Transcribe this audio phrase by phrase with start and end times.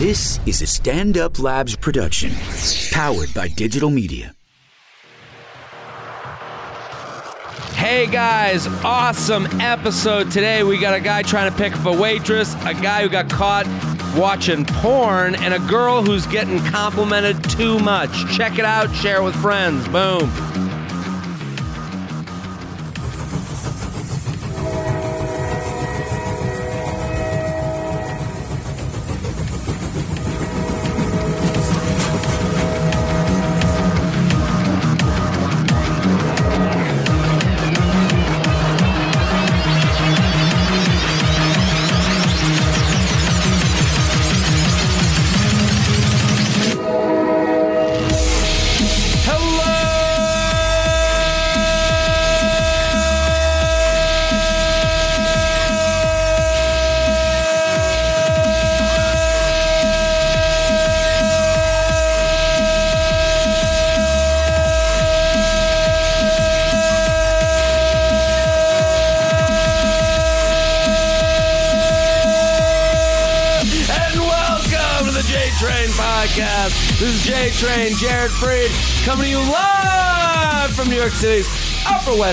[0.00, 2.32] This is a Stand Up Labs production,
[2.90, 4.34] powered by digital media.
[7.74, 10.62] Hey guys, awesome episode today.
[10.62, 13.66] We got a guy trying to pick up a waitress, a guy who got caught
[14.16, 18.10] watching porn, and a girl who's getting complimented too much.
[18.34, 19.86] Check it out, share with friends.
[19.88, 20.30] Boom.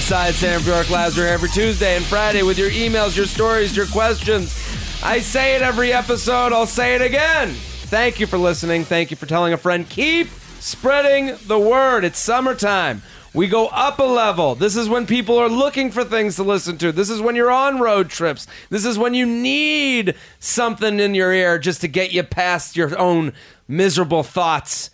[0.08, 1.18] Upper West Side, San York Labs.
[1.18, 4.56] Every Tuesday and Friday with your emails, your stories, your questions.
[5.04, 7.50] I say it every episode, I'll say it again.
[7.90, 8.84] Thank you for listening.
[8.84, 9.88] Thank you for telling a friend.
[9.90, 10.28] Keep
[10.60, 12.06] spreading the word.
[12.06, 13.02] It's summertime.
[13.34, 14.56] We go up a level.
[14.56, 16.92] This is when people are looking for things to listen to.
[16.92, 18.48] This is when you're on road trips.
[18.70, 22.98] This is when you need something in your ear just to get you past your
[22.98, 23.34] own
[23.68, 24.90] miserable thoughts.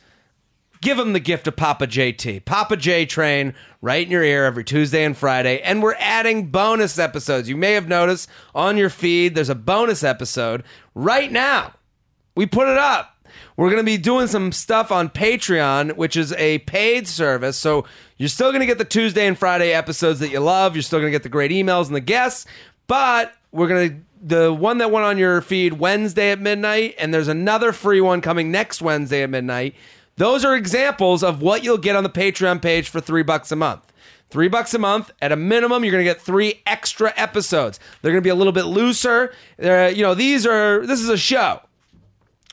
[0.84, 2.44] Give them the gift of Papa JT.
[2.44, 5.62] Papa J Train right in your ear every Tuesday and Friday.
[5.62, 7.48] And we're adding bonus episodes.
[7.48, 10.62] You may have noticed on your feed, there's a bonus episode
[10.94, 11.76] right now.
[12.36, 13.26] We put it up.
[13.56, 17.56] We're going to be doing some stuff on Patreon, which is a paid service.
[17.56, 17.86] So
[18.18, 20.76] you're still going to get the Tuesday and Friday episodes that you love.
[20.76, 22.46] You're still going to get the great emails and the guests,
[22.88, 27.14] but we're going to the one that went on your feed Wednesday at midnight and
[27.14, 29.76] there's another free one coming next Wednesday at midnight.
[30.18, 33.56] Those are examples of what you'll get on the Patreon page for 3 bucks a
[33.56, 33.92] month.
[34.34, 35.12] Three bucks a month.
[35.22, 37.80] At a minimum, you're going to get three extra episodes.
[38.02, 39.32] They're going to be a little bit looser.
[39.60, 41.62] You know, these are this is a show.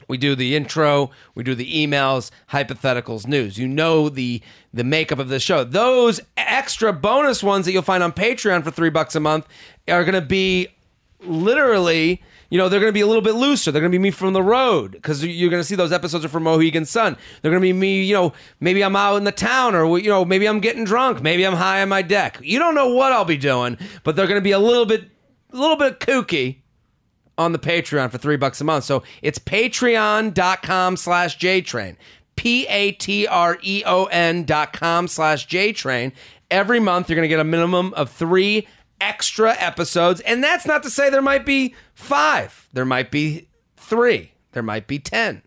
[0.06, 3.56] We do the intro, we do the emails, hypotheticals, news.
[3.56, 4.42] You know the
[4.74, 5.64] the makeup of the show.
[5.64, 9.48] Those extra bonus ones that you'll find on Patreon for three bucks a month
[9.88, 10.68] are going to be
[11.24, 12.22] literally.
[12.50, 13.70] You know, they're going to be a little bit looser.
[13.70, 16.24] They're going to be me from the road because you're going to see those episodes
[16.24, 17.16] are from Mohegan Sun.
[17.40, 20.08] They're going to be me, you know, maybe I'm out in the town or, you
[20.08, 21.22] know, maybe I'm getting drunk.
[21.22, 22.38] Maybe I'm high on my deck.
[22.42, 25.08] You don't know what I'll be doing, but they're going to be a little bit,
[25.52, 26.58] a little bit kooky
[27.38, 28.84] on the Patreon for three bucks a month.
[28.84, 31.96] So it's patreon.com slash JTrain.
[32.36, 36.12] P A T R E O N dot com slash JTrain.
[36.50, 38.66] Every month you're going to get a minimum of three
[39.00, 40.20] extra episodes.
[40.20, 44.86] And that's not to say there might be five, there might be three, there might
[44.86, 45.42] be 10.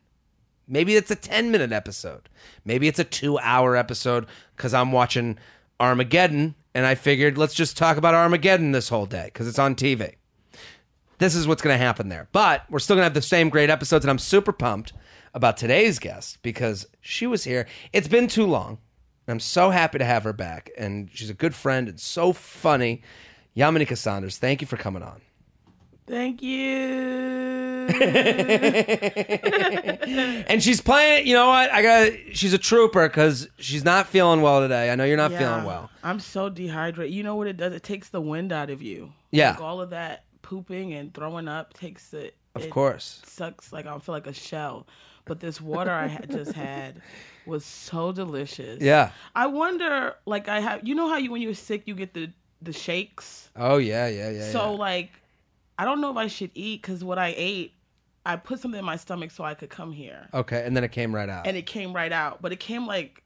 [0.68, 2.30] Maybe it's a 10 minute episode.
[2.66, 4.26] Maybe it's a two hour episode
[4.56, 5.38] because I'm watching
[5.80, 9.76] Armageddon and I figured let's just talk about Armageddon this whole day because it's on
[9.76, 10.16] TV
[11.24, 12.28] this is what's going to happen there.
[12.32, 14.94] But we're still going to have the same great episodes, and I'm super pumped
[15.34, 17.66] about today's guest because she was here.
[17.94, 18.80] It's been too long.
[19.28, 23.02] I'm so happy to have her back, and she's a good friend and so funny.
[23.56, 25.22] Yamaneika Saunders, thank you for coming on.
[26.08, 27.88] Thank you.
[30.46, 31.26] And she's playing.
[31.26, 31.72] You know what?
[31.72, 32.12] I got.
[32.34, 34.92] She's a trooper because she's not feeling well today.
[34.92, 35.90] I know you're not feeling well.
[36.04, 37.14] I'm so dehydrated.
[37.14, 37.74] You know what it does?
[37.74, 39.14] It takes the wind out of you.
[39.32, 39.52] Yeah.
[39.52, 42.36] Like all of that pooping and throwing up takes it.
[42.56, 43.22] Of it course.
[43.26, 43.74] Sucks.
[43.74, 44.86] Like I feel like a shell.
[45.26, 47.02] But this water I had just had
[47.46, 48.82] was so delicious.
[48.82, 49.12] Yeah.
[49.34, 50.86] I wonder, like I have.
[50.86, 52.30] You know how you when you're sick you get the
[52.66, 53.50] the shakes.
[53.56, 54.52] Oh yeah, yeah, yeah.
[54.52, 54.78] So yeah.
[54.78, 55.12] like,
[55.78, 57.74] I don't know if I should eat because what I ate,
[58.26, 60.28] I put something in my stomach so I could come here.
[60.34, 61.48] okay, and then it came right out.
[61.48, 63.24] and it came right out, but it came like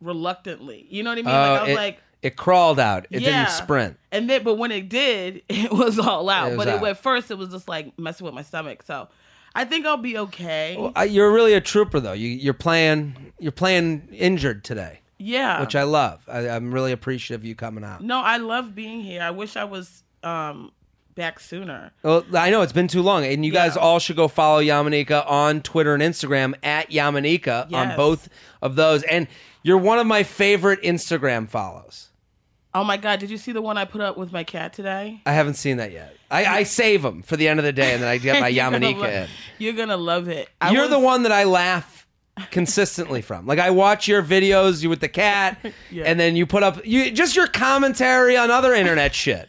[0.00, 0.86] reluctantly.
[0.90, 1.34] You know what I mean?
[1.34, 3.06] Oh, like I was it, like, it crawled out.
[3.10, 3.44] It yeah.
[3.44, 3.98] didn't sprint.
[4.10, 6.52] And then, but when it did, it was all out.
[6.52, 6.88] It was but it, out.
[6.88, 8.82] at first, it was just like messing with my stomach.
[8.82, 9.08] So
[9.54, 10.76] I think I'll be okay.
[10.78, 12.12] Well, I, you're really a trooper, though.
[12.12, 13.32] You, you're playing.
[13.38, 15.60] You're playing injured today, yeah.
[15.60, 16.22] which I love.
[16.28, 18.02] I, I'm really appreciative of you coming out.
[18.02, 19.22] no, I love being here.
[19.22, 20.70] I wish I was um
[21.14, 21.92] back sooner.
[22.02, 25.28] Well, I know it's been too long, and you guys all should go follow Yamaneika
[25.30, 28.28] on Twitter and Instagram at Yamaneika on both
[28.60, 29.02] of those.
[29.04, 29.28] And
[29.62, 32.10] you're one of my favorite Instagram follows.
[32.76, 35.20] Oh my god, did you see the one I put up with my cat today?
[35.24, 36.16] I haven't seen that yet.
[36.28, 38.52] I, I save them for the end of the day, and then I get my
[38.52, 39.28] gonna Yamaneika in.
[39.58, 40.48] You're gonna love it.
[40.60, 41.93] I You're was- the one that I laugh
[42.50, 43.46] consistently from.
[43.46, 45.58] Like I watch your videos, you with the cat,
[45.90, 46.04] Yeah.
[46.04, 49.48] and then you put up you just your commentary on other internet shit.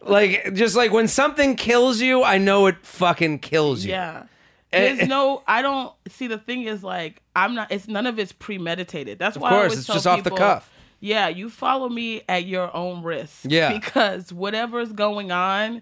[0.00, 3.90] like just like when something kills you, I know it fucking kills you.
[3.92, 4.24] Yeah.
[4.72, 5.06] And- There's eh.
[5.06, 5.42] no.
[5.46, 6.26] I don't see.
[6.26, 7.70] The thing is, like, I'm not.
[7.70, 9.18] It's none of it's premeditated.
[9.20, 9.48] That's why.
[9.48, 10.68] I course, always it's just off the people, cuff.
[10.98, 13.42] Yeah, you follow me at your own risk.
[13.44, 13.72] Yeah.
[13.78, 15.80] Because whatever's going on,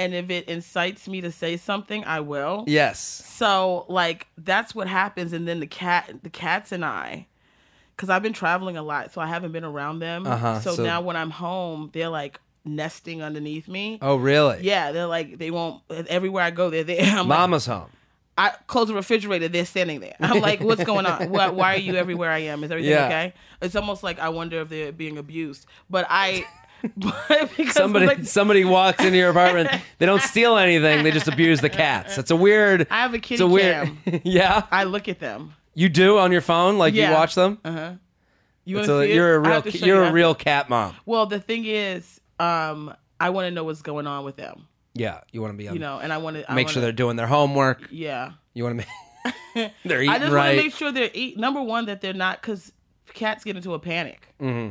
[0.00, 2.64] and if it incites me to say something, I will.
[2.66, 2.98] Yes.
[3.26, 7.26] So like that's what happens, and then the cat, the cats and I,
[7.96, 10.26] because I've been traveling a lot, so I haven't been around them.
[10.26, 13.98] Uh-huh, So, so- now when I'm home, they're like nesting underneath me.
[14.02, 14.58] Oh really?
[14.62, 15.82] Yeah, they're like they won't.
[15.90, 17.02] Everywhere I go, they're there.
[17.04, 17.90] I'm like, Mama's home.
[18.38, 20.14] I close the refrigerator, they're standing there.
[20.18, 21.28] I'm like, what's going on?
[21.30, 22.64] Why, why are you everywhere I am?
[22.64, 23.04] Is everything Yeah.
[23.06, 23.34] okay?
[23.60, 25.66] It's almost like I wonder if they're being abused.
[25.90, 26.46] But I,
[27.70, 29.70] Somebody like, somebody walks into your apartment.
[29.98, 31.04] They don't steal anything.
[31.04, 32.16] They just abuse the cats.
[32.16, 32.86] It's a weird.
[32.90, 33.90] I have a It's kitty a weird.
[34.24, 34.66] yeah.
[34.70, 35.52] I look at them.
[35.74, 37.08] You do on your phone, like Yeah.
[37.10, 37.58] you watch them.
[38.64, 39.36] You so to see you're it?
[39.36, 40.94] a real have to show you're you a real cat mom.
[41.06, 44.66] Well, the thing is, um, I want to know what's going on with them.
[44.94, 45.74] Yeah, you want to be on.
[45.74, 47.88] You know, and I want to make sure they're doing their homework.
[47.90, 48.86] Yeah, You want to
[49.54, 51.36] make they're eating I just want to make sure they're eat.
[51.38, 52.72] Number one, that they're not because
[53.12, 54.28] cats get into a panic.
[54.40, 54.70] Mm-hmm.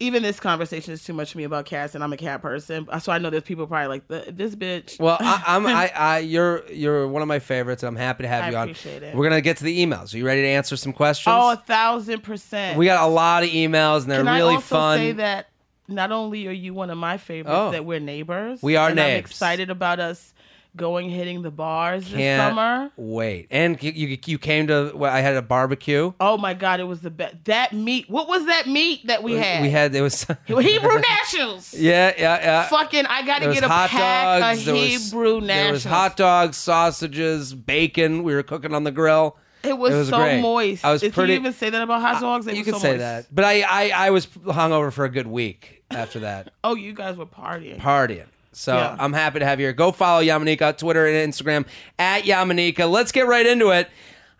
[0.00, 2.88] Even this conversation is too much for me about cats, and I'm a cat person,
[3.00, 4.98] so I know there's people probably like this bitch.
[4.98, 8.28] well, I, I'm I, I you're you're one of my favorites, and I'm happy to
[8.28, 8.68] have I you on.
[8.70, 9.14] it.
[9.14, 10.12] We're gonna get to the emails.
[10.12, 11.32] Are you ready to answer some questions?
[11.38, 12.76] oh, a thousand percent.
[12.76, 14.98] we got a lot of emails, and they're Can really I also fun.
[14.98, 15.48] say that
[15.86, 17.70] not only are you one of my favorites, Oh.
[17.70, 18.62] that we're neighbors.
[18.62, 19.30] We are and I'm neighbors.
[19.30, 20.34] excited about us
[20.76, 22.90] going hitting the bars this Can't summer.
[22.96, 23.46] wait.
[23.50, 26.12] And you, you you came to well, I had a barbecue.
[26.20, 27.36] Oh my god, it was the best.
[27.44, 28.08] That meat.
[28.10, 29.62] What was that meat that we had?
[29.62, 31.74] We had it was Hebrew Nationals.
[31.78, 32.62] yeah yeah yeah.
[32.68, 34.58] Fucking, I got to get a hot pack dogs.
[34.60, 35.72] of there was, Hebrew There Nationals.
[35.72, 38.22] was hot dogs, sausages, bacon.
[38.22, 39.36] We were cooking on the grill.
[39.62, 40.40] It was, It was so great.
[40.42, 40.84] moist.
[40.84, 42.44] I was Can pretty- you even say that about hot dogs?
[42.44, 42.98] They you could so say moist.
[43.00, 46.92] that, but I, I I was hungover for a good week after that Oh, you
[46.92, 47.78] guys were partying.
[47.80, 48.26] partying.
[48.54, 48.96] So Yeah.
[48.98, 49.72] I'm happy to have you here.
[49.72, 51.66] Go follow Yamaneika on Twitter and Instagram
[51.98, 52.90] at Yamaneika.
[52.90, 53.88] Let's get right into it.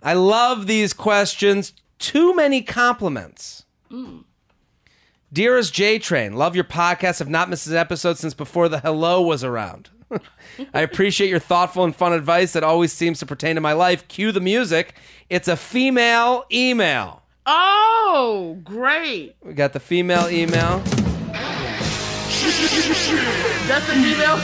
[0.03, 1.73] I love these questions.
[1.99, 3.65] Too many compliments.
[3.91, 4.25] Mm.
[5.33, 7.19] Dearest J Train, love your podcast.
[7.19, 9.91] Have not missed an episode since before the hello was around.
[10.75, 14.07] I appreciate your thoughtful and fun advice that always seems to pertain to my life.
[14.07, 14.95] Cue the music.
[15.29, 17.23] It's a female email.
[17.47, 19.35] Oh, great.
[19.43, 20.83] We got the female email.
[22.45, 24.37] That's the female.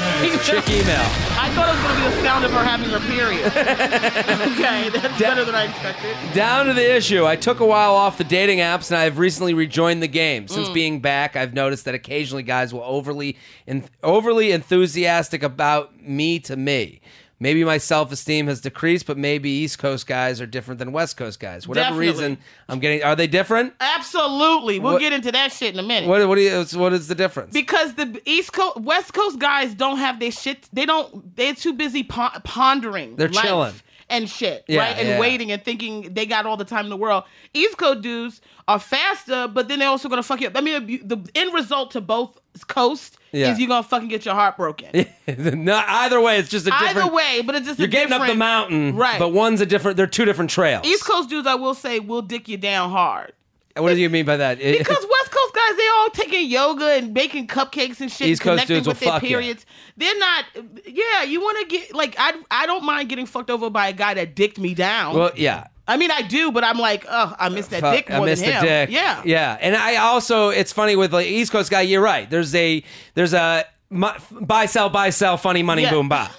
[0.42, 1.04] Chick email.
[1.38, 3.46] I thought it was going to be the sound of her having her period.
[4.52, 6.16] okay, that's better than I expected.
[6.32, 7.26] Down to the issue.
[7.26, 10.46] I took a while off the dating apps and I've recently rejoined the game.
[10.48, 10.74] Since Mm.
[10.74, 16.56] being back, I've noticed that occasionally guys will overly en- overly enthusiastic about me to
[16.56, 17.00] me.
[17.42, 21.40] Maybe my self-esteem has decreased, but maybe East Coast guys are different than West Coast
[21.40, 21.66] guys.
[21.66, 22.06] Whatever Definitely.
[22.08, 22.38] reason,
[22.68, 23.72] I'm getting are they different?
[23.80, 24.78] Absolutely.
[24.78, 26.08] We'll What- get into that shit in a minute.
[26.08, 27.52] What what do you, what is the difference?
[27.54, 30.68] because the East Coast, West Coast guys don't have their shit.
[30.72, 31.34] They don't.
[31.34, 33.16] They're too busy pon- pondering.
[33.16, 33.74] They're life chilling.
[34.10, 34.98] and shit, Yeah, right?
[34.98, 35.18] And yeah.
[35.20, 37.24] waiting and thinking they got all the time in the world.
[37.54, 40.56] East Coast dudes are faster, but then they're also gonna fuck you up.
[40.56, 43.52] I mean, the end result to both coasts Yeah.
[43.52, 45.06] is you're gonna fucking get your heart broken.
[45.64, 46.96] no, either way, it's just a different.
[46.96, 49.18] Either way, but it's just a you're getting up the different- mountain, right?
[49.18, 49.96] But one's a different.
[49.96, 50.84] They're two different trails.
[50.86, 53.32] East Coast dudes, I will say, will dick you down hard.
[53.76, 54.58] What do you mean by that?
[54.58, 58.66] Because West Coast guys, they all taking yoga and baking cupcakes and shit, East Coast
[58.66, 59.28] connecting dudes will with their fuck ya.
[59.28, 59.64] periods.
[59.96, 60.44] They're not.
[60.86, 62.32] Yeah, you want to get like I.
[62.50, 65.14] I don't mind getting fucked over by a guy that dicked me down.
[65.16, 65.68] well, yeah.
[65.90, 68.24] I mean, I do, but I'm like, oh, I miss that Fuck, dick more I
[68.24, 68.64] missed than the him.
[68.86, 68.90] dick.
[68.94, 69.58] Yeah, yeah.
[69.60, 71.80] And I also, it's funny with like East Coast guy.
[71.82, 72.30] You're right.
[72.30, 72.82] There's a
[73.14, 74.08] there's a mu-
[74.40, 75.90] buy sell buy sell funny money Yeah.
[75.90, 76.30] boom ba.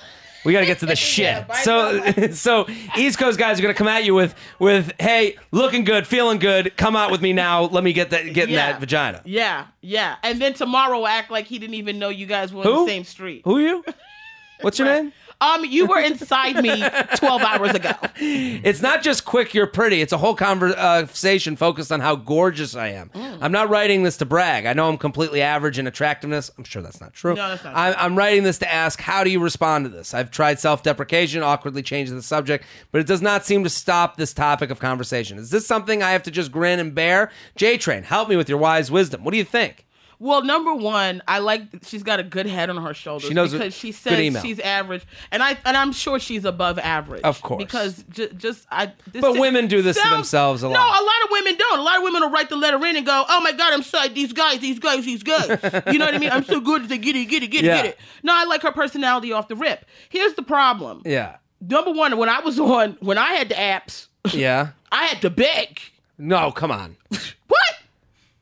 [0.44, 1.26] We got to get to the shit.
[1.26, 2.66] Yeah, buy, so so
[2.98, 6.76] East Coast guys are gonna come at you with with hey, looking good, feeling good.
[6.78, 7.64] Come out with me now.
[7.66, 8.72] Let me get that get in Yeah.
[8.72, 9.22] that vagina.
[9.26, 10.16] Yeah, yeah.
[10.24, 12.86] And then tomorrow act like he didn't even know you guys were on Who?
[12.86, 13.42] the same street.
[13.44, 13.84] Who you?
[14.62, 15.12] What's your name?
[15.42, 16.84] Um, you were inside me
[17.16, 17.94] 12 hours ago.
[18.16, 20.02] It's not just quick, you're pretty.
[20.02, 23.10] It's a whole conversation focused on how gorgeous I am.
[23.10, 23.40] Mm.
[23.42, 24.68] I'm not writing this to brag.
[24.68, 26.52] I know I'm completely average in attractiveness.
[26.58, 27.34] I'm sure that's not true.
[27.34, 30.14] No, that's not I'm, I'm writing this to ask, how do you respond to this?
[30.14, 34.18] I've tried self deprecation, awkwardly changing the subject, but it does not seem to stop
[34.18, 35.40] this topic of conversation.
[35.40, 37.32] Is this something I have to just grin and bear?
[37.56, 39.24] J Train, help me with your wise wisdom.
[39.24, 39.88] What do you think?
[40.22, 43.54] Well, number one, I like she's got a good head on her shoulders She knows
[43.54, 47.24] because she says she's average, and I and I'm sure she's above average.
[47.24, 47.58] Of course.
[47.64, 48.94] because ju- just I.
[49.12, 50.74] This But women do this to themselves a lot.
[50.76, 51.80] No, a lot of women don't.
[51.80, 53.82] A lot of women will write the letter in and go, "Oh my god, I'm
[53.82, 55.48] sorry, these guys, these guys, these guys."
[55.92, 56.30] you know what I mean?
[56.30, 56.88] I'm so good.
[56.88, 57.78] They get it, get it, get it, Yeah.
[57.78, 57.98] get it.
[58.22, 59.86] No, I like her personality off the rip.
[60.10, 61.02] Here's the problem.
[61.04, 61.38] Yeah.
[61.60, 64.68] number one, when I was on, when I had the apps, Yeah.
[64.92, 65.80] I had to beg.
[66.20, 66.98] No, come on.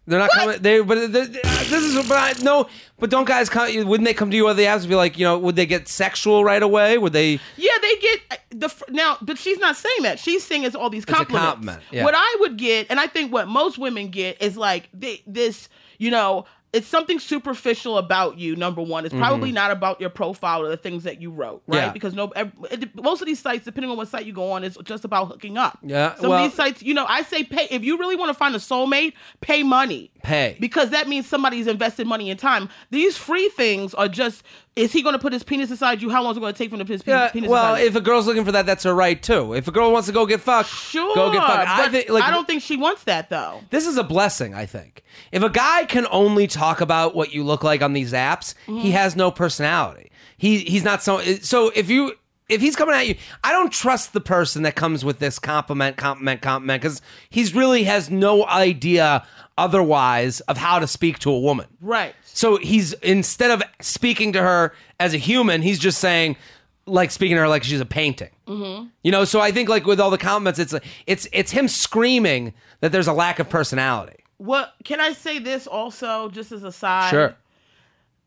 [0.09, 0.59] They're not coming.
[0.59, 2.67] They but they, this is but I, no.
[2.97, 3.67] But don't guys come?
[3.87, 5.87] Wouldn't they come to you other apps and be like, you know, would they get
[5.87, 6.97] sexual right away?
[6.97, 7.39] Would they?
[7.57, 10.17] Yeah, they get uh, the fr- now, but she's not saying that.
[10.19, 11.45] She's saying it's all these a compliments.
[11.45, 12.03] compliment, yeah.
[12.03, 15.69] What I would get, and I think what most women get is like they, this,
[15.99, 18.55] you know, it's something superficial about you.
[18.55, 21.77] Number one, it's probably not about your profile or the things that you wrote, right?
[21.77, 21.85] Mm-hmm.
[21.87, 21.91] Yeah.
[21.93, 24.77] Because no, it- most of these sites, depending on what site you go on, is
[24.83, 25.79] just about hooking up.
[25.81, 28.29] Yeah, some well- of these sites, you know, I say pay if you really want
[28.29, 30.11] to find a soulmate, pay money.
[30.21, 30.57] Pay.
[30.59, 32.67] because that means somebody's invested money and time.
[32.91, 34.43] These free things are just.
[34.75, 36.09] Is he going to put his penis inside you?
[36.09, 37.49] How long is it going to take for him to put his penis, Yeah, penis
[37.49, 39.53] well, if a girl's looking for that, that's her right too.
[39.53, 41.67] If a girl wants to go get fucked, Sure, go get fucked.
[41.67, 43.61] I think like I don't think she wants that though.
[43.71, 44.53] this is a blessing.
[44.53, 48.13] I think if a guy can only talk about what you look like on these
[48.13, 48.79] apps, Mm-hmm.
[48.79, 50.11] he has no personality.
[50.37, 51.19] He he's not so.
[51.41, 52.13] So if you
[52.49, 55.97] if he's coming at you, I don't trust the person that comes with this compliment,
[55.97, 59.25] compliment, compliment, because he's really has no idea
[59.57, 61.67] otherwise of how to speak to a woman.
[61.81, 62.15] Right.
[62.23, 66.37] So he's instead of speaking to her as a human, he's just saying,
[66.85, 68.31] like speaking to her like she's a painting.
[68.47, 68.87] Mm-hmm.
[69.03, 69.25] You know.
[69.25, 70.73] So I think like with all the compliments, it's
[71.05, 74.15] it's it's him screaming that there's a lack of personality.
[74.39, 77.11] What can I say this also, just as a side?
[77.11, 77.35] Sure.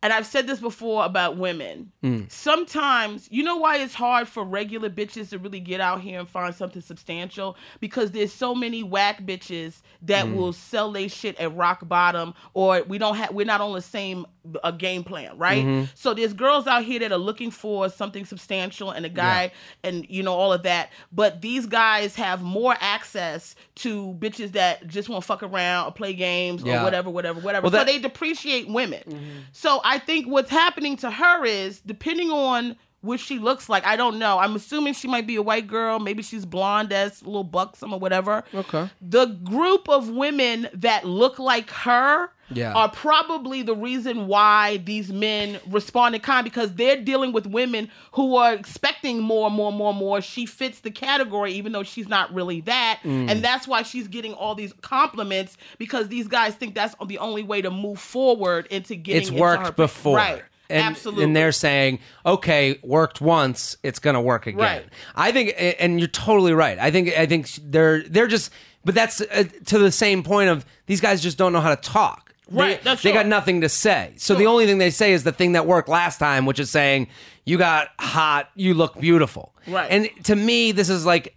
[0.05, 1.93] And I've said this before about women.
[2.01, 2.23] Hmm.
[2.29, 6.29] Sometimes, you know why it's hard for regular bitches to really get out here and
[6.29, 7.57] find something substantial?
[7.79, 10.35] Because there's so many whack bitches that Hmm.
[10.35, 13.81] will sell their shit at rock bottom, or we don't have, we're not on the
[13.81, 14.27] same
[14.63, 15.65] uh, game plan, right?
[15.65, 15.85] Mm-hmm.
[15.95, 20.07] So there's girls out here that are looking for something substantial and a guy and,
[20.09, 20.91] you know, all of that.
[21.13, 25.93] But these guys have more access to bitches that just want to fuck around or
[25.93, 26.81] play games Yeah.
[26.81, 27.69] or whatever, whatever, whatever.
[27.69, 29.45] Well, so they depreciate women.
[29.53, 33.85] So I think what's happening to her is depending on what she looks like.
[33.85, 34.39] I don't know.
[34.39, 35.99] I'm assuming she might be a white girl.
[35.99, 38.45] Maybe she's blonde as a little buxom or whatever.
[38.55, 38.89] Okay.
[39.01, 42.73] The group of women that look like her Yeah.
[42.73, 47.91] are probably the reason why these men respond in kind because they're dealing with women
[48.13, 50.21] who are expecting more, more, more, more.
[50.21, 53.01] She fits the category even though she's not really that.
[53.05, 53.31] Mm.
[53.31, 57.43] And that's why she's getting all these compliments because these guys think that's the only
[57.43, 60.17] way to move forward into getting It's into worked her- before.
[60.17, 60.43] Right.
[60.71, 61.25] And, Absolutely.
[61.25, 64.59] And they're saying, okay, worked once, it's going to work again.
[64.59, 64.85] Right.
[65.15, 66.79] I think, and you're totally right.
[66.79, 68.51] I think, I think they're they're just,
[68.83, 71.81] but that's uh, to the same point of these guys just don't know how to
[71.81, 72.32] talk.
[72.51, 74.15] Right, They, that's they got nothing to say.
[74.17, 76.71] So the only thing they say is the thing that worked last time, which is
[76.71, 77.09] saying
[77.47, 79.55] you got hot, you look beautiful.
[79.67, 79.91] Right.
[79.91, 81.37] And to me, this is like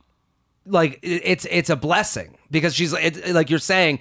[0.66, 4.00] like it's it's a blessing because she's like like you're saying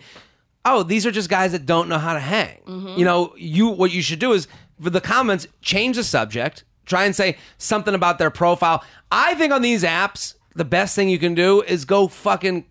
[0.65, 2.99] oh these are just guys that don't know how to hang Mm-hmm.
[2.99, 4.49] you know you what you should do is
[4.81, 8.83] for the comments change the subject try and say something about their profile
[9.13, 12.65] i think on these apps the best thing you can do is go fucking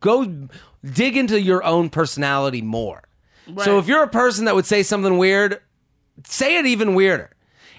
[0.00, 0.24] go
[0.82, 3.02] dig into your own personality more
[3.62, 5.60] so if you're a person that would say something weird
[6.26, 7.30] say it even weirder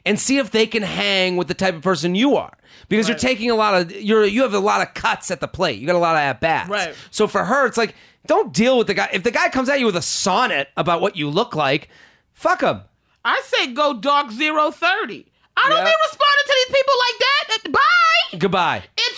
[0.05, 2.55] and see if they can hang with the type of person you are
[2.89, 5.47] because you're taking a lot of you're you have a lot of cuts at the
[5.47, 6.93] plate you got a lot of at bats Right.
[7.11, 7.95] so for her it's like
[8.27, 11.01] don't deal with the guy if the guy comes at you with a sonnet about
[11.01, 11.89] what you look like
[12.33, 12.81] fuck him
[13.23, 15.25] I say go dark zero thirty.
[15.57, 15.85] I don't Yeah.
[15.85, 17.71] be responding to these people like that.
[17.71, 18.37] Bye.
[18.37, 19.14] goodbye It's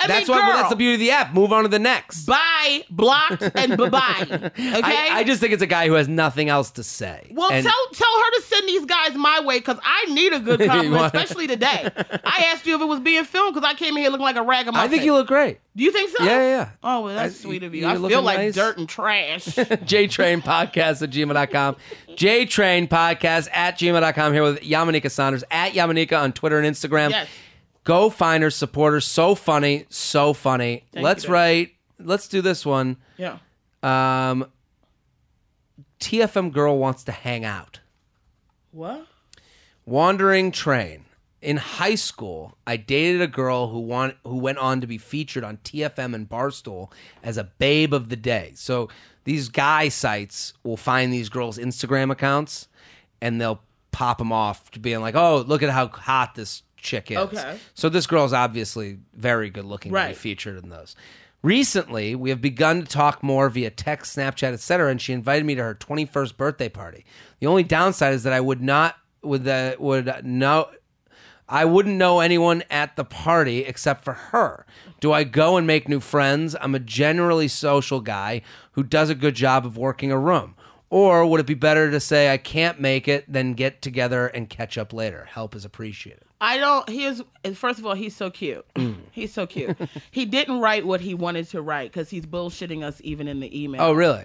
[0.00, 1.78] I that's mean, why girl, that's the beauty of the app move on to the
[1.78, 4.26] next Bye, blocked, and bye bye.
[4.58, 4.80] Okay.
[4.82, 7.64] I, I just think it's a guy who has nothing else to say Well, And-
[7.66, 11.06] tell tell her to send these guys my way because I need a good compliment,
[11.06, 11.90] especially today.
[12.24, 14.36] I asked you if it was being filmed because I came in here looking like
[14.36, 14.84] a ragamuffin.
[14.86, 16.24] I think you look great Do you think so?
[16.24, 16.68] Yeah, yeah, yeah.
[16.82, 17.86] Oh, well, that's I- sweet of you.
[17.86, 18.54] I feel like nice.
[18.54, 19.44] dirt and trash.
[19.46, 21.76] JTrain Podcast at gmail.com.
[22.10, 27.10] JTrain Podcast at gmail.com here with Yamaneika Saunders at Yamaneika on Twitter and Instagram.
[27.10, 27.28] Yes.
[27.88, 29.00] Go find her, support her.
[29.00, 30.84] So funny, so funny.
[30.92, 31.30] Thank let's you.
[31.30, 32.98] write, let's do this one.
[33.16, 33.38] yeah.
[33.82, 34.44] Um,
[35.98, 37.80] TFM girl wants to hang out.
[38.72, 39.06] What?
[39.86, 41.06] Wandering Train.
[41.40, 45.42] In high school, I dated a girl who want, who went on to be featured
[45.42, 46.92] on TFM and Barstool
[47.22, 48.52] as a babe of the day.
[48.54, 48.90] So
[49.24, 52.68] these guy sites will find these girls' Instagram accounts
[53.22, 57.10] and they'll pop them off to being like, "Oh, look at how hot this chick
[57.10, 57.58] is." Okay.
[57.74, 60.16] So this girl's obviously very good looking to be Right.
[60.16, 60.96] featured in those.
[61.42, 65.54] Recently, we have begun to talk more via text, Snapchat, etc., and she invited me
[65.54, 67.04] to her 21st birthday party.
[67.38, 70.68] The only downside is that I would not would that would know
[71.48, 74.66] I wouldn't know anyone at the party except for her.
[75.00, 76.54] Do I go and make new friends?
[76.60, 78.42] I'm a generally social guy
[78.72, 80.56] who does a good job of working a room.
[80.90, 84.48] Or would it be better to say I can't make it than get together and
[84.50, 85.26] catch up later?
[85.30, 86.24] Help is appreciated.
[86.40, 86.88] I don't.
[86.88, 87.22] Here's
[87.54, 88.64] first of all, he's so cute.
[88.74, 88.96] Mm.
[89.10, 89.76] He's so cute.
[90.10, 93.62] he didn't write what he wanted to write because he's bullshitting us even in the
[93.62, 93.82] email.
[93.82, 94.24] Oh, really?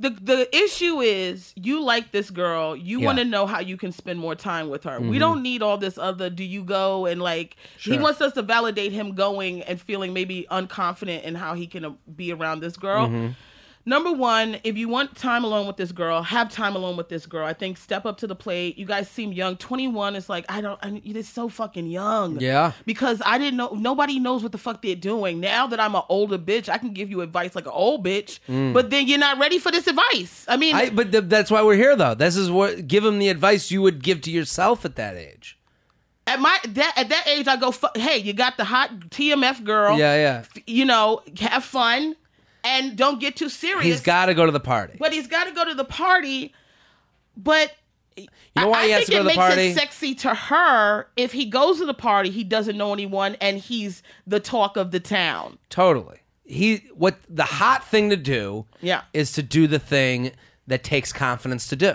[0.00, 2.96] the the issue is you like this girl you Yeah.
[2.96, 3.04] Mm-hmm.
[3.06, 5.76] want to know how you can spend more time with her we don't need all
[5.78, 9.80] this other do you go and like he wants us to validate him going and
[9.80, 13.28] feeling maybe unconfident in how he can uh, be around this girl Mm-hmm.
[13.84, 17.26] Number one if you want time alone with this girl have time alone with this
[17.26, 20.44] girl i think step up to the plate you guys seem young 21 is like
[20.48, 22.72] i don't I, it is so fucking young Yeah.
[22.86, 25.40] because I didn't know nobody knows what the fuck they're doing.
[25.40, 28.38] Now that I'm an older bitch, I can give you advice like an old bitch,
[28.72, 30.44] but then you're not ready for this advice.
[30.48, 30.78] I mean, Mm.
[30.78, 32.14] I, but th- that's why we're here, though.
[32.14, 35.58] This is what give them the advice you would give to yourself at that age.
[36.26, 39.98] at my that at that age, I go, hey, you got the hot TMF girl.
[39.98, 40.44] Yeah, yeah.
[40.66, 42.16] You know, have fun
[42.64, 43.84] and don't get too serious.
[43.84, 44.96] He's got to go to the party.
[44.98, 46.54] but he's got to go to the party.
[47.36, 47.72] But
[48.16, 48.26] You
[48.56, 49.62] know why I, he has think to go it to the makes party?
[49.68, 53.58] it sexy to her if he goes to the party, he doesn't know anyone, and
[53.58, 55.58] he's the talk of the town.
[55.70, 56.18] Totally.
[56.44, 59.02] He what the hot thing to do Yeah.
[59.14, 60.32] is to do the thing
[60.66, 61.94] that takes confidence to do.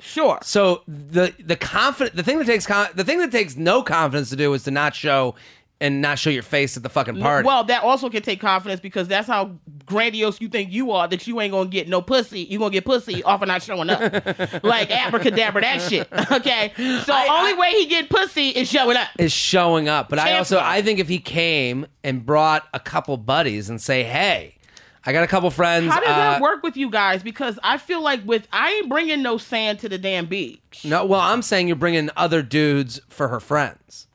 [0.00, 0.40] Sure.
[0.42, 4.30] So the the confident the thing that takes con- the thing that takes no confidence
[4.30, 5.36] to do is to not show
[5.80, 7.46] and not show your face at the fucking party.
[7.46, 9.52] Well, that also can take confidence because that's how
[9.86, 11.08] grandiose you think you are.
[11.08, 12.40] That you ain't gonna get no pussy.
[12.40, 14.00] You gonna get pussy off of not showing up,
[14.64, 16.08] like abracadabra that shit.
[16.32, 16.72] Okay,
[17.04, 19.08] so I- only I- way he get pussy is showing up.
[19.18, 20.08] is showing up.
[20.08, 20.58] But I also.
[20.60, 24.56] I think if he came and brought a couple buddies and say, "Hey,
[25.04, 27.22] I got a couple friends." How does uh, that work with you guys?
[27.22, 30.82] Because I feel like with I ain't bringing no sand to the damn beach.
[30.84, 34.06] No, well, I'm saying you're bringing other dudes for her friends.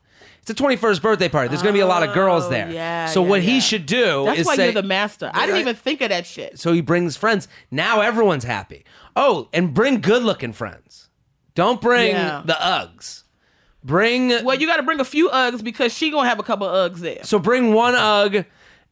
[0.50, 1.48] It's a 21st birthday party.
[1.50, 2.72] There's going to be a lot of girls Oh, there.
[2.72, 3.60] yeah, so yeah, what he yeah.
[3.60, 5.30] should do That's is why say, you're the master.
[5.34, 6.58] I didn't even think of that shit.
[6.60, 7.48] so he brings friends.
[7.72, 8.84] Now everyone's happy.
[9.16, 11.10] Oh, and bring good-looking friends.
[11.56, 12.42] Don't bring Yeah.
[12.46, 13.24] the Uggs.
[13.84, 16.68] Bring Well, you got to bring a few Uggs because she gonna have a couple
[16.68, 17.20] Uggs there.
[17.24, 18.46] so bring one Ugg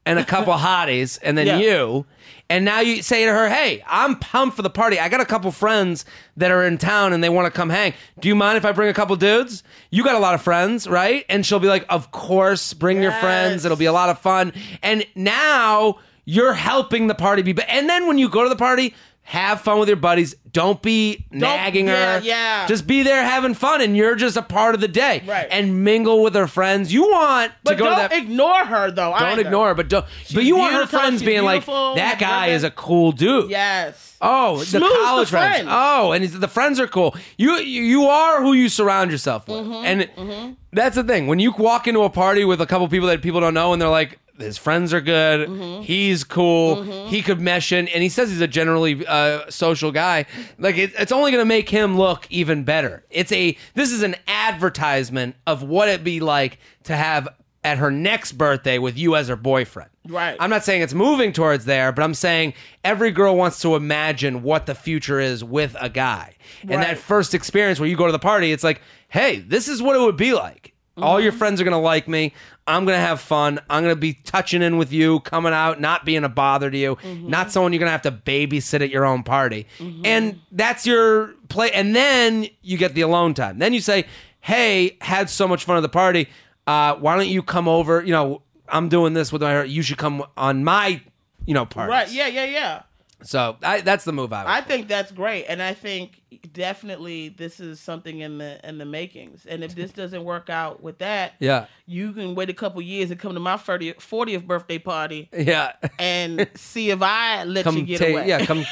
[0.07, 1.57] and a couple hotties, and then Yeah.
[1.57, 2.05] you.
[2.49, 4.97] And now you say to her, "Hey, I'm pumped for the party.
[4.99, 6.05] I got a couple friends
[6.37, 7.93] that are in town and they want to come hang.
[8.21, 9.63] Do you mind if I bring a couple dudes?
[9.91, 13.11] You got a lot of friends, right?" And she'll be like, "Of course, bring your
[13.11, 13.65] friends.
[13.65, 17.51] It'll be a lot of fun." And now you're helping the party be.
[17.53, 18.93] But and then when you go to the party.
[19.29, 20.35] Have fun with your buddies.
[20.53, 22.25] Don't be nagging yeah, her.
[22.25, 22.65] yeah.
[22.65, 25.21] Just be there having fun, and you're just a part of the day.
[25.27, 25.45] Right.
[25.51, 26.93] And mingle with her friends.
[26.93, 28.13] You want But to go don't to that.
[28.17, 29.11] ignore her though.
[29.11, 29.41] Don't either.
[29.41, 30.05] ignore her, but don't.
[30.33, 32.71] but you want her beautiful, friends she's being like, beautiful, that guy birthday." is a
[32.71, 33.49] cool dude.
[33.51, 34.17] Yes.
[34.21, 35.55] Oh, the Smooth college the friends.
[35.63, 35.69] friends.
[35.71, 37.13] Oh, and the friends are cool.
[37.37, 41.27] You, you you are who you surround yourself with, Mm-hmm, and that's the thing.
[41.27, 43.81] When you walk into a party with a couple people that people don't know, and
[43.81, 45.81] they're like, his friends are good, Mm-hmm.
[45.83, 50.25] he's cool, he could mesh in, and he says he's a generally uh, social guy.
[50.57, 53.03] Like it, it's only going to make him look even better.
[53.09, 57.27] It's a this is an advertisement of what it'd be like to have
[57.63, 59.89] at her next birthday with you as her boyfriend.
[60.07, 60.37] Right.
[60.39, 64.41] I'm not saying it's moving towards there, but I'm saying every girl wants to imagine
[64.41, 66.35] what the future is with a guy.
[66.61, 69.81] And that first experience where you go to the party, it's like, hey, this is
[69.81, 70.73] what it would be like.
[70.97, 71.23] All Mm-hmm.
[71.23, 72.33] your friends are going to like me.
[72.67, 73.59] I'm going to have fun.
[73.69, 76.77] I'm going to be touching in with you, coming out, not being a bother to
[76.77, 77.29] you, Mm-hmm.
[77.29, 79.65] not someone you're going to have to babysit at your own party.
[80.03, 81.71] And that's your play.
[81.71, 83.59] And then you get the alone time.
[83.59, 84.05] Then you say,
[84.41, 86.27] hey, had so much fun at the party.
[86.67, 88.03] Uh, why don't you come over?
[88.03, 89.63] You know, I'm doing this with my.
[89.63, 91.01] You should come on my,
[91.45, 91.89] you know, party.
[91.89, 92.11] Right.
[92.11, 92.27] Yeah.
[92.27, 92.45] Yeah.
[92.45, 92.81] Yeah.
[93.23, 94.43] So I, that's the move I.
[94.43, 96.21] Would I think that's great, and I think
[96.53, 99.45] definitely this is something in the in the makings.
[99.45, 101.67] And if this doesn't work out with that, Yeah.
[101.85, 105.73] you can wait a couple years and come to my 30th, 40th birthday party Yeah.
[105.99, 108.11] and see if I let you get take.
[108.13, 108.27] away.
[108.27, 108.45] Yeah.
[108.45, 108.65] Come.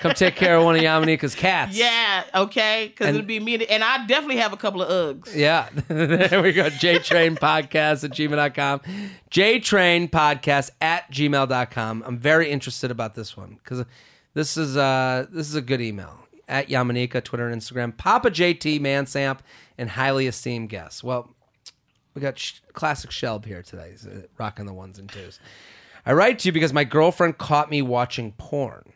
[0.00, 1.76] come take care of one of Yamaneika's cats.
[1.76, 5.34] Yeah, okay, because it'll be me, and- I definitely have a couple of Uggs.
[5.34, 5.68] Yeah.
[5.88, 6.68] there we go.
[6.70, 8.80] JTrain Podcast at gmail.com.
[9.30, 12.04] JTrain Podcast at gmail.com.
[12.06, 13.84] I'm very interested about this one because
[14.34, 16.16] this is uh this is a good email.
[16.50, 17.96] At Yamaneika, Twitter and Instagram.
[17.96, 19.38] Papa JT, Mansamp,
[19.78, 21.02] and highly esteemed guests.
[21.04, 21.34] Well,
[22.14, 23.94] we got sh- classic Shelb here today,
[24.36, 25.38] rocking the ones and twos.
[26.04, 28.92] I write to you because my girlfriend caught me watching porn.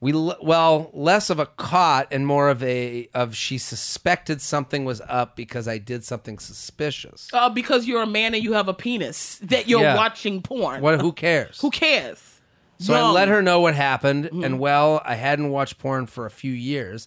[0.00, 4.84] We l- well less of a caught and more of a of she suspected something
[4.84, 7.28] was up because I did something suspicious.
[7.32, 9.96] Uh, because you're a man and you have a penis that you're Yeah.
[9.96, 10.82] watching porn.
[10.82, 11.00] What?
[11.00, 11.60] Who cares?
[11.60, 12.33] Who cares?
[12.78, 13.06] So I Young.
[13.06, 13.14] Mm-hmm.
[13.14, 17.06] let her know what happened, and well, I hadn't watched porn for a few years,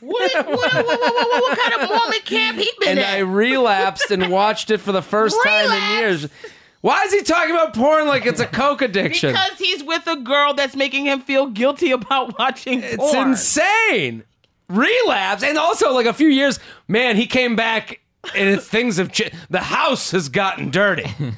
[0.00, 3.14] What, what, what, what, what, what, what kind of Mormon camp he been and at?
[3.14, 6.28] I relapsed and watched it for the first time in years.
[6.82, 9.32] Why is he talking about porn like it's a coke addiction?
[9.32, 14.24] because he's with a girl that's making him feel guilty about watching it's insane.
[14.68, 16.60] relapse, and also like a few years.
[16.86, 18.00] Man, he came back,
[18.34, 19.10] and it's, things have.
[19.12, 21.10] Ch- the house has gotten dirty.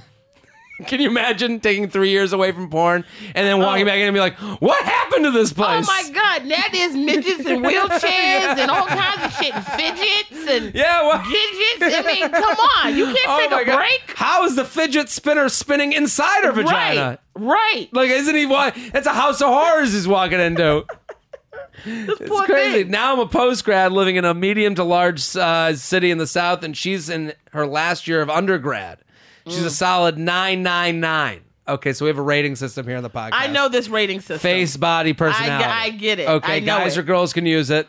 [0.87, 3.87] Can you imagine taking three years away from porn and then walking Oh.
[3.87, 5.87] back in and be like, "What happened to this place?
[5.89, 6.49] Oh my God!
[6.51, 11.25] that is midgets and wheelchairs and all kinds of shit and fidgets and Yeah, what?
[11.25, 11.97] gidgets.
[11.97, 13.77] I mean, come on, you can't Oh take my a God.
[13.79, 14.13] break.
[14.17, 17.19] How is the fidget spinner spinning inside her vagina?
[17.35, 17.89] Right, right.
[17.93, 18.45] Like, isn't he?
[18.47, 20.85] Wa- it's a house of horrors he's walking into.
[21.85, 22.83] This It's crazy.
[22.85, 22.91] thing.
[22.91, 26.27] Now I'm a post grad living in a medium to large uh, city in the
[26.27, 28.99] south, and she's in her last year of undergrad.
[29.49, 29.67] She's Mm.
[29.67, 31.43] a solid nine nine nine.
[31.69, 33.31] Okay, so we have a rating system here on the podcast.
[33.33, 34.39] I know this rating system.
[34.39, 35.65] face, body, personality.
[35.65, 36.29] I get it.
[36.29, 37.01] Okay, I know guys it.
[37.01, 37.89] or girls can use it.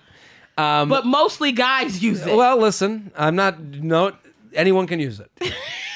[0.55, 2.35] but mostly guys use it.
[2.35, 4.13] Well, listen, I'm not no
[4.53, 5.31] anyone can use it.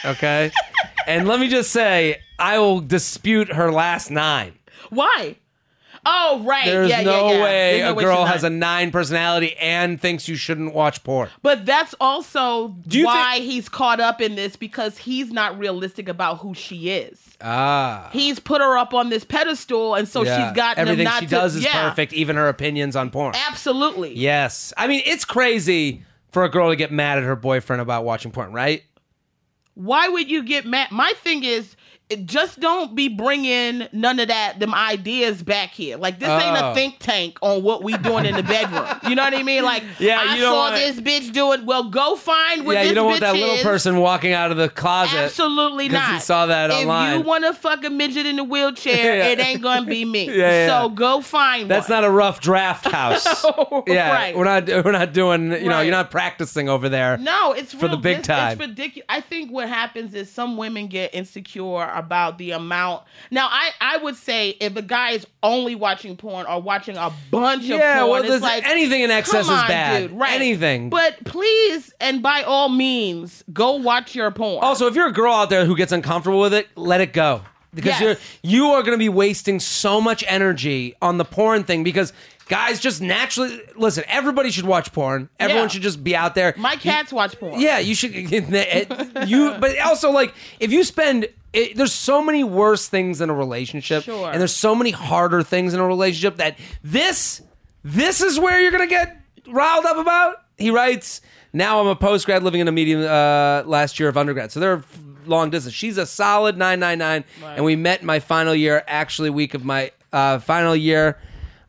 [0.06, 0.52] Okay?
[1.08, 4.54] and let me just say, I will dispute her last nine.
[4.90, 5.38] Why?
[6.06, 6.66] Oh, right.
[6.66, 7.44] There's yeah, no yeah, yeah.
[7.44, 8.60] way There's no a way girl she's has a not.
[8.60, 11.30] nine personality and thinks you shouldn't watch porn.
[11.44, 16.10] But that's also you why think- he's caught up in this because he's not realistic
[16.10, 17.38] about who she is.
[17.40, 18.10] Ah.
[18.12, 20.48] He's put her up on this pedestal, and so Yeah.
[20.50, 23.36] she's got everything not she to, does is yeah, perfect, even her opinions on porn.
[23.50, 24.16] Absolutely.
[24.18, 24.74] Yes.
[24.78, 28.32] I mean, it's crazy for a girl to get mad at her boyfriend about watching
[28.32, 28.84] porn, right?
[29.76, 30.92] Why would you get mad?
[30.92, 31.76] My thing is,
[32.26, 35.98] just don't be bringing none of that them ideas back here.
[35.98, 36.72] Like this ain't Oh.
[36.72, 38.86] a think tank on what we doing in the bedroom.
[39.08, 39.64] You know what I mean?
[39.64, 41.64] Like Yeah, I saw want- this bitch do it.
[41.64, 44.58] Well, go find what yeah, this you don't want that little person walking out of
[44.58, 45.18] the closet.
[45.18, 46.14] Absolutely not.
[46.16, 47.20] he saw that if online.
[47.20, 49.28] you want to fuck a midget in a wheelchair, Yeah.
[49.28, 50.22] it ain't gonna be me.
[50.32, 52.02] Yeah, yeah, so go find That's one.
[52.02, 53.26] not a rough draft house.
[53.88, 54.36] yeah, right.
[54.36, 55.52] we're not we're not doing.
[55.52, 57.18] You know, you're not practicing over there.
[57.18, 58.54] No, it's for the big it's, time.
[58.54, 59.06] It's ridiculous.
[59.10, 63.04] I think what happens is some women get insecure about the amount.
[63.30, 67.12] Now, I I would say if a guy is only watching porn or watching a
[67.32, 70.10] bunch Yeah, of porn, well, it's like anything in excess is bad.
[70.10, 70.34] Dude, right?
[70.34, 70.90] Anything.
[70.90, 74.64] But please and by all means, go watch your porn.
[74.64, 77.42] Also, if you're a girl out there who gets uncomfortable with it, let it go.
[77.74, 78.20] Because Yes.
[78.44, 82.12] you're you are going to be wasting so much energy on the porn thing because
[82.50, 85.30] guys just naturally listen, everybody should watch porn.
[85.40, 85.68] Everyone Yeah.
[85.70, 86.54] should just be out there.
[86.58, 87.62] my cats watch porn.
[87.62, 88.14] Yeah, you should
[89.28, 93.34] you but also like if you spend it, there's so many worse things in a
[93.34, 94.30] relationship Sure.
[94.32, 97.42] and there's so many harder things in a relationship that this
[97.84, 100.36] this is where you're going to get riled up about.
[100.58, 101.20] He writes,
[101.52, 104.60] "Now I'm a post grad living in a medium uh, last year of undergrad." So
[104.60, 104.84] they're
[105.26, 105.74] long distance.
[105.76, 107.24] She's a solid 999
[107.56, 111.20] and we met my final year actually week of my uh, final year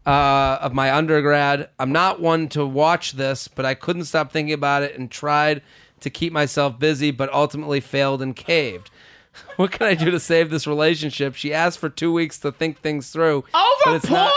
[0.07, 1.69] uh, of my undergrad.
[1.79, 5.63] I'm not one to watch this, but I couldn't stop thinking about it and tried
[6.01, 8.91] to keep myself busy, but ultimately failed and caved.
[9.57, 11.35] What can I do to save this relationship?
[11.35, 13.45] She asked for two weeks to think things through.
[13.55, 14.21] Over it's porn?
[14.21, 14.33] Not,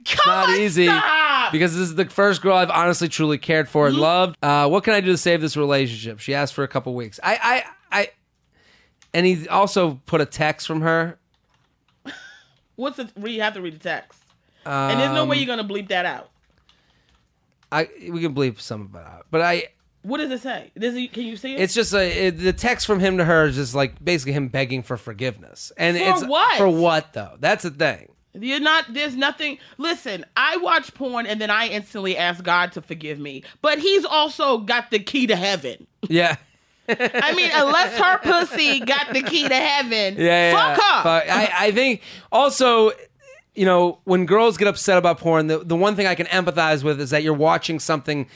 [0.00, 1.50] it's not easy stop.
[1.52, 4.36] because this is the first girl I've honestly truly cared for and loved.
[4.42, 6.18] Uh, what can I do to save this relationship?
[6.20, 7.18] She asked for a couple weeks.
[7.22, 8.10] I, I, I,
[9.12, 11.18] and he also put a text from her.
[12.76, 13.10] What's the?
[13.24, 14.20] You have to read the text,
[14.66, 16.30] and there's no Um, way you're gonna bleep that out.
[17.72, 19.68] I we can bleep some of it out, but I
[20.04, 20.70] What does it say?
[20.78, 21.60] Does it, can you see it?
[21.60, 24.48] It's just a it, the text from him to her is just like basically him
[24.48, 25.72] begging for forgiveness.
[25.76, 26.58] And For it's what?
[26.58, 27.36] for what though?
[27.40, 28.08] That's the thing.
[28.34, 28.92] You're not.
[28.92, 29.58] There's nothing.
[29.78, 33.44] Listen, I watch porn and then I instantly ask God to forgive me.
[33.62, 35.86] But He's also got the key to heaven.
[36.08, 36.36] Yeah.
[36.86, 40.74] I mean, unless her pussy got the key to heaven, Yeah, yeah.
[40.74, 41.02] fuck her.
[41.02, 42.90] Fuck- I, I think also,
[43.54, 46.82] you know, when girls get upset about porn, the, the one thing I can empathize
[46.84, 48.26] with is that you're watching something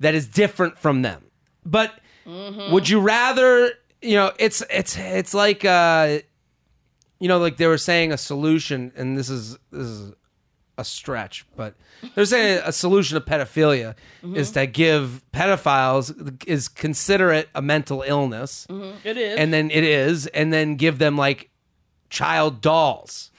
[0.00, 1.22] that is different from them.
[1.64, 1.92] But
[2.26, 2.72] Mm-hmm.
[2.72, 3.70] would you rather,
[4.02, 6.18] you know, it's it's it's like uh
[7.20, 10.12] you know, like they were saying a solution, and this is this is
[10.76, 11.74] a stretch, but
[12.16, 14.34] they're saying a solution to pedophilia Mm-hmm.
[14.36, 18.66] is to give pedophiles is consider it a mental illness
[19.04, 19.38] it is.
[19.38, 21.50] and then it is, and then give them like
[22.10, 23.30] child dolls,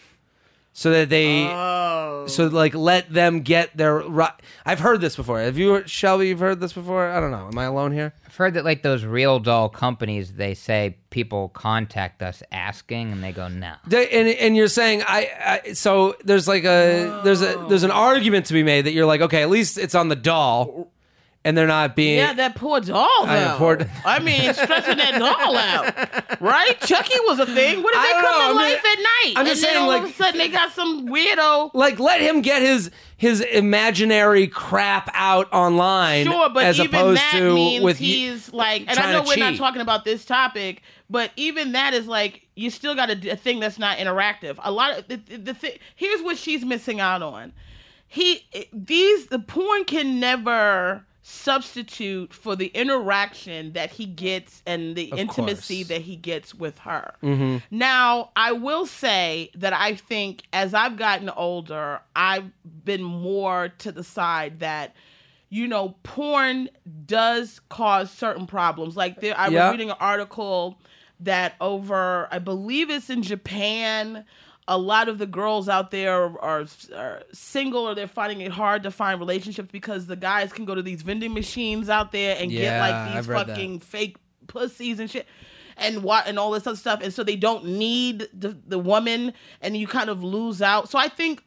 [0.78, 2.26] so that they, oh.
[2.28, 3.98] so like let them get their.
[3.98, 4.28] ri-
[4.64, 5.40] I've heard this before.
[5.40, 6.28] Have you, Shelby?
[6.28, 7.10] You've heard this before?
[7.10, 7.48] I don't know.
[7.48, 8.14] Am I alone here?
[8.28, 13.24] I've heard that like those real doll companies, they say people contact us asking, and
[13.24, 13.74] they go no.
[13.88, 17.90] They- and and you're saying I, I so there's like a there's a there's an
[17.90, 20.92] argument to be made that you're like okay at least it's on the doll,
[21.46, 23.08] and they're not being yeah, that poor doll.
[23.26, 23.32] Though.
[23.32, 26.80] I poor- I mean, stressing that doll out, right?
[26.82, 27.82] Chucky was a thing.
[27.84, 29.34] What if I they come know, to I mean, life at night?
[29.38, 31.72] I'm just and then saying, all like- of a sudden they got some weirdo.
[31.74, 36.26] like let him get his his imaginary crap out online.
[36.26, 39.38] Sure, but as even opposed that to means with he's like, and I know we're
[39.38, 43.36] not talking about this topic, but even that is like you still got a, a
[43.36, 44.58] thing that's not interactive.
[44.64, 47.54] A lot of the, the, the thi- here's what she's missing out on.
[48.08, 55.12] he these the porn can never substitute for the interaction that he gets and the
[55.12, 55.88] Of intimacy course.
[55.90, 57.16] that he gets with her.
[57.22, 57.58] Mm-hmm.
[57.70, 62.50] Now, I will say that I think as I've gotten older, I've
[62.86, 64.96] been more to the side that
[65.50, 66.70] you know, porn
[67.06, 68.98] does cause certain problems.
[68.98, 70.78] Like there, I was reading an article
[71.22, 74.26] that over, I believe it's in Japan.
[74.68, 78.52] A lot of the girls out there are, are, are single or they're finding it
[78.52, 82.36] hard to find relationships because the guys can go to these vending machines out there
[82.40, 85.26] and get like these I've fucking fake pussies and shit
[85.78, 87.02] and what and all this other stuff.
[87.02, 90.90] And so they don't need the, the woman and you kind of lose out.
[90.90, 91.44] So i think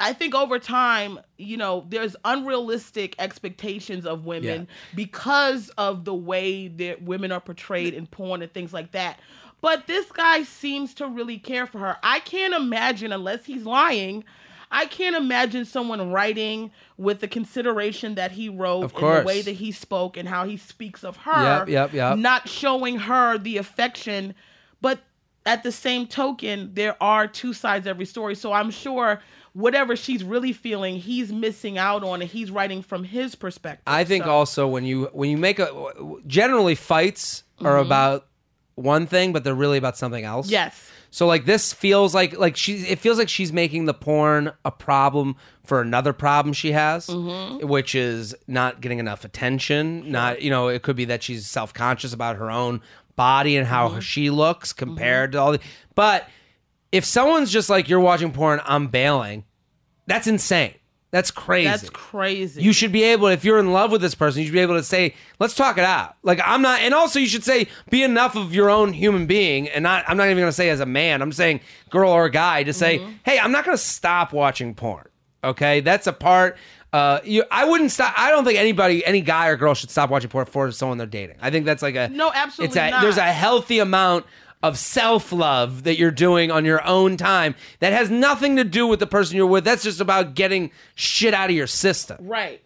[0.00, 4.76] i think over time you know there's unrealistic expectations of women Yeah.
[4.96, 9.20] because of the way that women are portrayed in porn and things like that
[9.62, 11.96] but this guy seems to really care for her.
[12.02, 14.24] I can't imagine unless he's lying
[14.72, 19.42] I can't imagine someone writing with the consideration that he wrote Of in the way
[19.42, 22.18] that he spoke and how he speaks of her Yep, yep, yep.
[22.18, 24.34] not showing her the affection.
[24.80, 25.00] But
[25.44, 28.34] at the same token there are two sides every story.
[28.34, 29.20] So i'm sure
[29.52, 33.82] whatever she's really feeling he's missing out on and he's writing from his perspective.
[33.86, 35.68] I think So- also when you when you make a
[36.26, 37.86] generally fights are mm-hmm.
[37.86, 38.26] about
[38.74, 40.48] one thing, but they're really about something else.
[40.50, 44.52] yes So like this feels like like she it feels like she's making the porn
[44.64, 47.66] a problem for another problem she has, Mm-hmm.
[47.68, 50.10] which is not getting enough attention.
[50.10, 52.80] Not you know it could be that she's self conscious about her own
[53.16, 53.94] body and Mm-hmm.
[53.94, 55.60] how she looks compared to all the.
[55.94, 56.26] But
[56.90, 59.44] if someone's just like you're watching porn, I'm bailing.
[60.06, 60.74] That's insane.
[61.12, 61.68] That's crazy.
[61.68, 64.54] that's crazy You should be able, if you're in love with this person, you should
[64.54, 67.44] be able to say, "Let's talk it out." Like I'm not, and also you should
[67.44, 70.04] say, "Be enough of your own human being," and not.
[70.08, 71.20] I'm not even going to say as a man.
[71.20, 75.06] I'm saying girl or guy to say, "Hey, I'm not going to stop watching porn."
[75.44, 76.56] Okay, that's a part.
[76.94, 78.14] Uh, you, I wouldn't stop.
[78.16, 81.06] I don't think anybody, any guy or girl, should stop watching porn for someone they're
[81.06, 81.36] dating.
[81.40, 83.02] I think that's like a No, absolutely It's a, not.
[83.02, 84.24] There's a healthy amount
[84.62, 88.86] of self love that you're doing on your own time that has nothing to do
[88.86, 89.64] with the person you're with.
[89.64, 92.18] That's just about getting shit out of your system.
[92.20, 92.62] Right.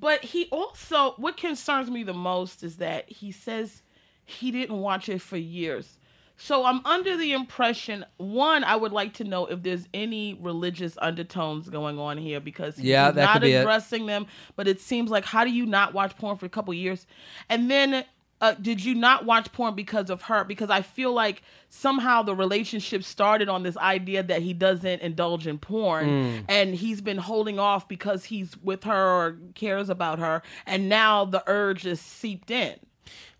[0.00, 3.82] But he also, what concerns me the most is that he says
[4.24, 5.98] he didn't watch it for years.
[6.40, 10.96] So I'm under the impression, one, I would like to know if there's any religious
[11.02, 14.26] undertones going on here because he's Yeah, not addressing them.
[14.54, 17.08] But it seems like, how do you not watch porn for a couple years?
[17.48, 18.04] And then,
[18.40, 20.44] uh, did you not watch porn because of her?
[20.44, 25.46] Because I feel like somehow the relationship started on this idea that he doesn't indulge
[25.46, 26.44] in porn Mm.
[26.48, 31.24] and he's been holding off because he's with her or cares about her and now
[31.24, 32.76] the urge is seeped in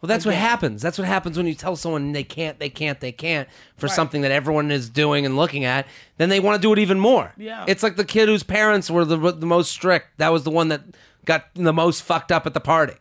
[0.00, 0.82] Well, that's what happens.
[0.82, 4.22] That's what happens when you tell someone they can't, they can't, they can't for something
[4.22, 5.86] that everyone is doing and looking at.
[6.18, 7.32] Then they want to do it even more.
[7.36, 7.64] Yeah.
[7.68, 10.18] It's like the kid whose parents were the the most strict.
[10.18, 10.82] That was the one that
[11.24, 12.94] got the most fucked up at the party.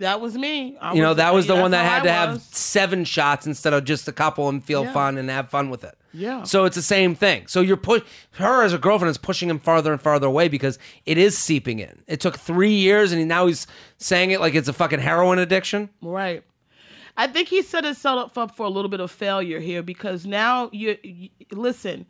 [0.00, 2.04] That was me I You know, that was the that's one that how had I
[2.04, 2.42] to have was.
[2.42, 4.92] seven shots instead of just a couple and feel Yeah.
[4.92, 5.94] fun and have fun with it.
[6.12, 6.42] Yeah.
[6.42, 7.46] So it's the same thing.
[7.46, 10.78] So you're push her as a girlfriend is pushing him farther and farther away because
[11.06, 12.02] it is seeping in.
[12.08, 13.66] It took three years and now he's
[13.98, 15.88] saying it like it's a fucking heroin addiction.
[16.02, 16.42] right
[17.16, 20.70] i think he set himself up for a little bit of failure here because now
[20.72, 22.06] you, you listen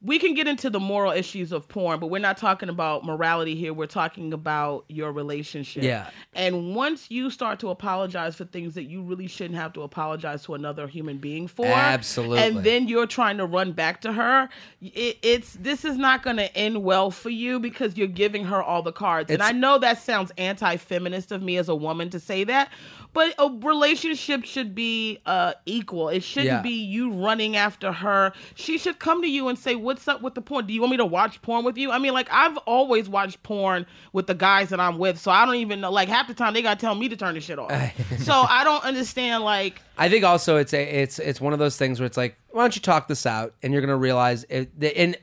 [0.00, 3.56] we can get into the moral issues of porn, but we're not talking about morality
[3.56, 3.72] here.
[3.74, 5.82] We're talking about your relationship.
[5.82, 6.10] Yeah.
[6.34, 10.44] And once you start to apologize for things that you really shouldn't have to apologize
[10.44, 12.38] to another human being for, Absolutely.
[12.38, 14.48] and then you're trying to run back to her,
[14.80, 18.62] it, it's this is not going to end well for you because you're giving her
[18.62, 19.32] all the cards.
[19.32, 22.70] and I know that sounds anti-feminist of me as a woman to say that,
[23.18, 26.08] but a relationship should be uh, equal.
[26.08, 26.62] It shouldn't Yeah.
[26.62, 28.32] be you running after her.
[28.54, 30.66] She should come to you and say, "What's up with the porn?
[30.66, 33.42] Do you want me to watch porn with you?" I mean, like I've always watched
[33.42, 35.90] porn with the guys that I'm with, so I don't even know.
[35.90, 37.72] Like half the time they gotta tell me to turn the shit off.
[38.20, 39.42] so I don't understand.
[39.42, 42.36] Like I think also it's a it's it's one of those things where it's like,
[42.50, 44.70] why don't you talk this out, and you're gonna realize it.
[44.96, 45.16] And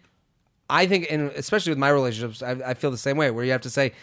[0.69, 3.31] I think, and especially with my relationships, I, I feel the same way.
[3.31, 3.93] Where you have to say,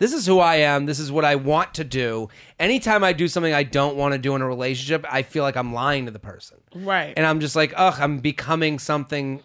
[0.00, 0.86] this is who I am.
[0.86, 2.30] This is what I want to do.
[2.58, 5.56] Anytime I do something I don't want to do in a relationship, I feel like
[5.56, 6.56] I'm lying to the person.
[6.74, 7.12] Right.
[7.14, 9.42] And I'm just like, ugh, I'm becoming something.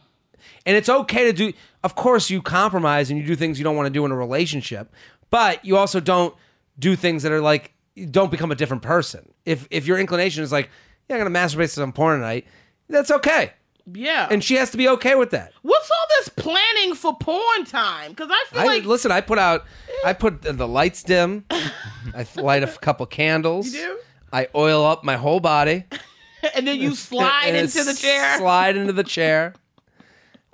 [0.65, 1.51] And it's okay to do.
[1.83, 4.15] Of course, you compromise and you do things you don't want to do in a
[4.15, 4.93] relationship,
[5.29, 6.33] but you also don't
[6.79, 7.73] do things that are like
[8.11, 9.33] don't become a different person.
[9.43, 10.69] If if your inclination is like,
[11.09, 12.47] yeah, I'm gonna masturbate to some porn tonight,
[12.87, 13.51] that's okay,
[13.91, 14.27] yeah.
[14.29, 15.53] and she has to be okay with that.
[15.61, 18.11] What's all this planning for porn time?
[18.11, 19.11] Because I feel I like listen.
[19.11, 19.65] I put out.
[20.05, 21.45] I put the, the lights dim.
[21.51, 23.73] I light a couple candles.
[23.73, 23.97] You do?
[24.31, 25.85] I oil up my whole body.
[26.55, 28.37] and then you slide And into the chair.
[28.37, 29.53] Slide into the chair.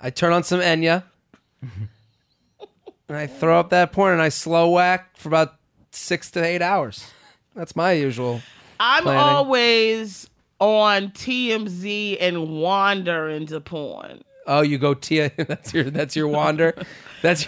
[0.00, 1.04] I turn on some Enya.
[1.62, 5.54] and I throw up that porn and I slow whack for about
[5.90, 7.08] six to eight hours.
[7.54, 8.40] That's my usual.
[8.80, 9.20] I'm planning.
[9.20, 10.28] always
[10.62, 14.22] on TMZ and wander into porn.
[14.46, 15.30] Oh, you go Tia.
[15.36, 15.84] That's your.
[15.84, 16.74] That's your wander.
[17.22, 17.46] That's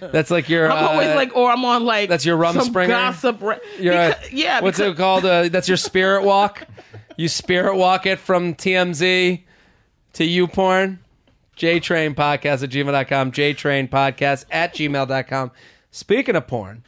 [0.00, 0.70] that's like your.
[0.70, 2.88] I'm always uh, like, or I'm on like that's your some Rumspringa?
[2.88, 3.42] gossip.
[3.42, 5.24] Ra- Because- yeah, What's because, it called?
[5.24, 6.64] Uh, that's your spirit walk.
[7.16, 9.42] You spirit walk it from TMZ
[10.12, 10.98] to YouPorn.
[11.56, 13.32] JTrain podcast at gmail.com.
[13.32, 15.50] JTrain podcast at gmail.com.
[15.90, 16.84] Speaking of porn,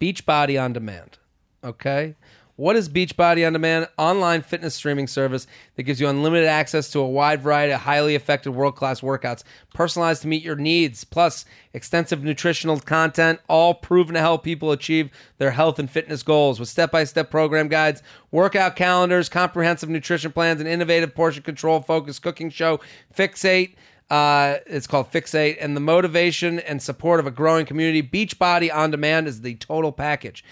[0.00, 1.18] Beachbody on demand.
[1.64, 2.14] Okay.
[2.56, 3.88] What is Beachbody on Demand?
[3.98, 8.14] Online fitness streaming service that gives you unlimited access to a wide variety of highly
[8.14, 9.42] effective world class workouts,
[9.74, 15.10] personalized to meet your needs, plus extensive nutritional content, all proven to help people achieve
[15.38, 20.30] their health and fitness goals with step by step program guides, workout calendars, comprehensive nutrition
[20.30, 22.78] plans, and innovative portion control focused cooking show,
[23.12, 23.74] Fixate.
[24.10, 28.00] Uh, it's called Fixate, and the motivation and support of a growing community.
[28.00, 30.44] Beachbody on Demand is the total package.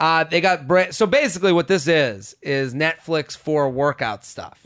[0.00, 4.64] Uh, they got bra- so basically what this is is Netflix for workout stuff.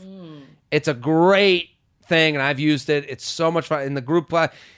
[0.71, 1.69] It's a great
[2.05, 3.05] thing, and I've used it.
[3.07, 3.83] It's so much fun.
[3.83, 4.33] In the group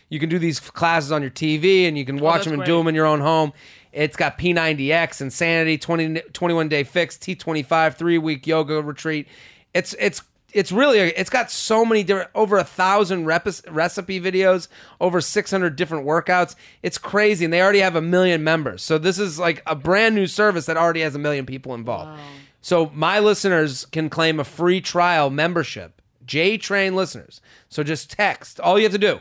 [0.10, 2.60] you can do these classes on your TV, and you can watch that's them and
[2.60, 2.68] great.
[2.68, 3.54] do them in your own home.
[3.94, 9.28] It's got P90X, Insanity, 20, 21 day fix, T25, three week yoga retreat.
[9.74, 10.22] It's it's
[10.54, 14.68] it's really it's got so many different over a thousand rep- recipe videos,
[15.00, 16.56] over six hundred different workouts.
[16.84, 18.84] It's crazy, and they already have a million members.
[18.84, 22.20] So this is like a brand new service that already has a million people involved.
[22.62, 26.02] So my listeners can claim a free trial membership.
[26.26, 27.42] J Train listeners.
[27.70, 28.60] So just text.
[28.60, 29.20] All you have to do,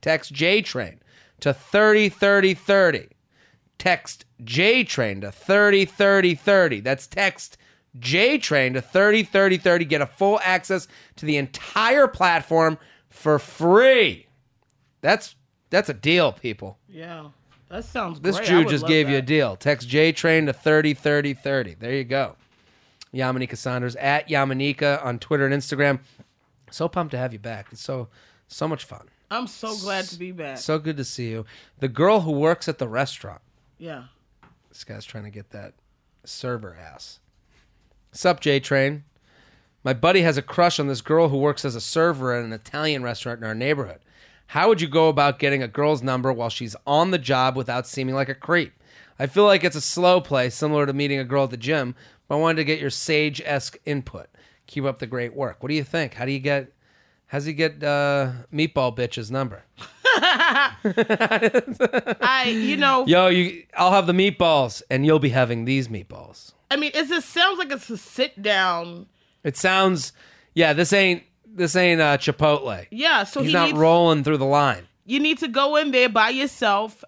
[0.00, 1.00] text J Train
[1.40, 3.08] to 30 30 30.
[3.78, 6.80] Text J Train to 30 30 30.
[6.80, 7.58] That's text
[7.98, 9.84] J Train to 30 30 30.
[9.84, 12.78] Get a full access to the entire platform
[13.08, 14.26] for free.
[15.00, 15.34] That's
[15.70, 16.78] that's a deal, people.
[16.88, 17.28] yeah,
[17.68, 18.20] that sounds.
[18.20, 18.48] This great.
[18.48, 19.56] Jew just gave you a deal.
[19.56, 21.74] Text J Train to 30 30 30.
[21.74, 22.36] There you go.
[23.14, 26.00] Yamaneika Saunders at Yamaneika on Twitter and Instagram.
[26.70, 27.68] So pumped to have you back.
[27.72, 28.08] It's so
[28.48, 29.08] so much fun.
[29.30, 30.58] I'm so glad to be back.
[30.58, 31.46] So good to see you.
[31.80, 33.40] The girl who works at the restaurant.
[33.78, 34.04] yeah.
[34.68, 35.72] This guy's trying to get that
[36.24, 37.18] server ass.
[38.16, 39.04] Sup, J Train?
[39.84, 42.52] My buddy has a crush on this girl who works as a server at an
[42.54, 43.98] Italian restaurant in our neighborhood.
[44.48, 47.86] How would you go about getting a girl's number while she's on the job without
[47.86, 48.72] seeming like a creep?
[49.18, 51.94] I feel like it's a slow play, similar to meeting a girl at the gym,
[52.26, 54.28] but I wanted to get your sage esque input.
[54.66, 55.62] Keep up the great work.
[55.62, 56.14] What do you think?
[56.14, 56.72] How do you get?
[57.26, 59.64] How's he get uh, Meatball Bitch's number?
[62.20, 66.52] I, you know, Yo, you, I'll have the meatballs, and you'll be having these meatballs.
[66.70, 69.06] I mean, it just sounds like it's a sit down.
[69.44, 70.12] It sounds,
[70.54, 70.72] yeah.
[70.72, 72.86] This ain't this ain't uh, Chipotle.
[72.90, 74.86] Yeah, so He's he not needs, rolling through the line.
[75.04, 77.04] you need to go in there by yourself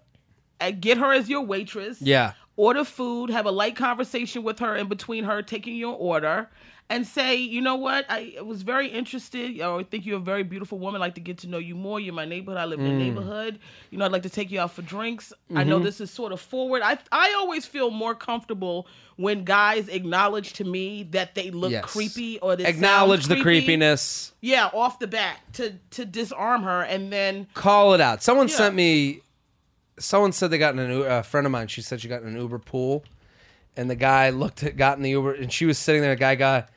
[0.60, 2.00] and get her as your waitress.
[2.00, 6.48] Yeah, Order food, have a light conversation with her in between her taking your order,
[6.90, 9.60] and say, you know what, I was very interested.
[9.60, 11.02] Or I think you're a very beautiful woman.
[11.02, 12.00] I'd like to get to know you more.
[12.00, 12.58] You're my neighborhood.
[12.58, 12.90] I live in Mm.
[12.98, 13.58] the neighborhood.
[13.90, 15.32] You know, I'd like to take you out for drinks.
[15.50, 15.68] I Mm-hmm.
[15.68, 16.80] know this is sort of forward.
[16.82, 21.84] I I always feel more comfortable when guys acknowledge to me that they look yes.
[21.84, 23.66] creepy or they acknowledge the creepy.
[23.66, 24.32] creepiness.
[24.40, 28.22] Yeah, off the bat to to disarm her, and then Call it out.
[28.22, 28.54] Someone Yeah.
[28.56, 29.20] sent me.
[29.98, 31.66] Someone said they got in a friend of mine.
[31.68, 33.04] She said she got in an Uber pool,
[33.76, 36.12] and the guy looked at got in the Uber, and she was sitting there.
[36.12, 36.68] A guy got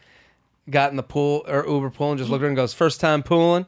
[0.72, 3.00] got in the pool or Uber pool and just looked at her and goes, first
[3.00, 3.66] time pooling.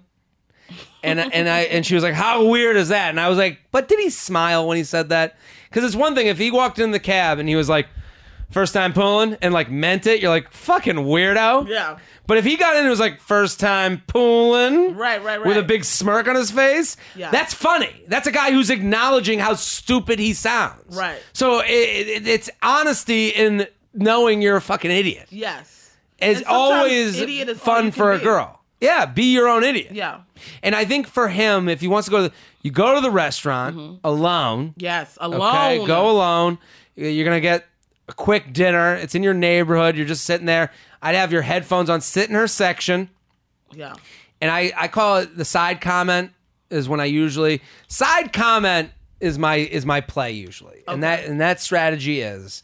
[1.04, 3.60] And and I and she was like, "How weird is that?" And I was like,
[3.72, 5.36] "But did he smile when he said that?"
[5.70, 7.88] Because it's one thing if he walked in the cab and he was like,
[8.50, 11.98] first time pulling," and like meant it, you're like, "Fucking weirdo." Yeah.
[12.26, 15.58] But if he got in and was like, first time pulling," Right, right, right, with
[15.58, 17.30] a big smirk on his face, Yeah.
[17.32, 18.04] that's funny.
[18.08, 20.96] That's a guy who's acknowledging how stupid he sounds.
[20.96, 21.20] Right.
[21.34, 25.28] So it, it, it's honesty in knowing you're a fucking idiot.
[25.32, 25.83] yes,
[26.24, 28.24] Sometimes always is fun for a be.
[28.24, 28.60] girl.
[28.80, 29.92] Yeah, be your own idiot.
[29.94, 30.22] yeah,
[30.62, 33.02] And I think for him, if he wants to go to the, you go to
[33.02, 33.96] the restaurant mm-hmm.
[34.04, 34.74] alone.
[34.78, 35.42] yes, alone.
[35.42, 36.58] Okay, go alone.
[36.96, 37.65] You're gonna get
[38.10, 38.96] a quick dinner.
[38.96, 39.96] It's in your neighborhood.
[39.96, 40.71] You're just sitting there.
[41.02, 43.10] I'd have your headphones on, sit in her section,
[43.74, 43.94] Yeah,
[44.42, 46.32] and I I call it the side comment
[46.69, 51.40] is when I usually side comment is my is my play usually, and that and
[51.40, 52.63] that strategy is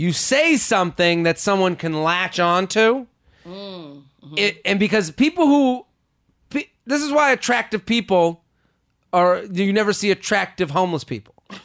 [0.00, 3.06] you say something that someone can latch onto,
[3.46, 4.34] mm-hmm.
[4.34, 5.84] it, and because people who,
[6.86, 8.42] this is why attractive people
[9.12, 11.34] are you never see attractive homeless people.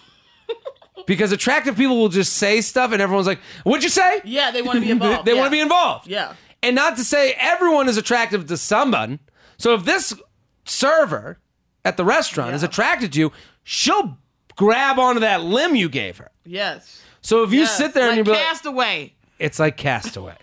[1.08, 4.50] Because attractive people will just say stuff and everyone's like, "What'd you say?" yeah.
[4.50, 5.28] They want to be involved.
[5.28, 5.38] they yeah.
[5.38, 6.08] want to be involved.
[6.08, 6.34] Yeah.
[6.64, 9.20] And not to say everyone is attractive to someone.
[9.60, 10.16] So if this
[10.64, 11.38] server
[11.84, 13.32] at the restaurant is attracted to you,
[13.64, 14.18] she'll
[14.56, 16.32] grab onto that limb you gave her.
[16.44, 17.04] Yes.
[17.26, 17.76] So if you Yes.
[17.76, 19.14] sit there like and you be like, castaway.
[19.40, 20.36] it's like castaway.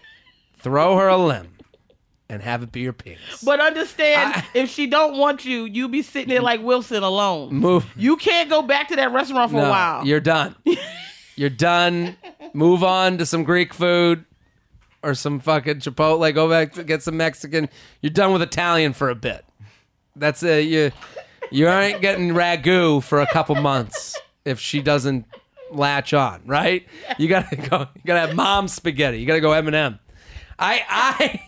[0.58, 1.48] Throw her a limb
[2.28, 3.40] and have it be your penis.
[3.44, 7.54] But understand, I- if she don't want you, you be sitting there like Wilson alone.
[7.54, 7.86] Move.
[7.94, 10.04] You can't go back to that restaurant for a while.
[10.04, 10.56] You're done.
[11.36, 12.16] you're done.
[12.52, 14.24] Move on to some Greek food
[15.04, 16.34] or some fucking Chipotle.
[16.34, 17.68] Go back to get some Mexican.
[18.00, 19.44] You're done with Italian for a bit.
[20.16, 20.64] That's it.
[20.64, 20.90] You
[21.52, 25.26] you aren't getting ragu for a couple months if she doesn't
[25.72, 26.86] latch on, right?
[27.18, 27.88] You gotta go.
[27.94, 29.18] You gotta have mom spaghetti.
[29.18, 29.98] You gotta go Eminem
[30.58, 31.42] I I.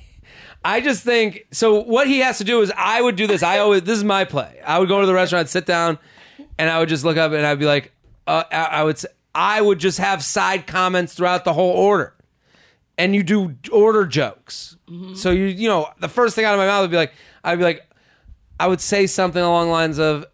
[0.67, 1.83] I just think so.
[1.83, 3.43] What he has to do is, I would do this.
[3.43, 4.61] I always this is my play.
[4.65, 5.99] I would go to the restaurant, sit down,
[6.59, 7.93] and I would just look up and I'd be like,
[8.27, 8.99] uh, I I would,
[9.35, 12.15] I would just have side comments throughout the whole order,
[12.97, 14.77] and you do order jokes.
[15.17, 17.13] So you, you know, the first thing out of my mouth would be like,
[17.43, 17.87] I'd be like,
[18.61, 20.25] I would say something along the lines of,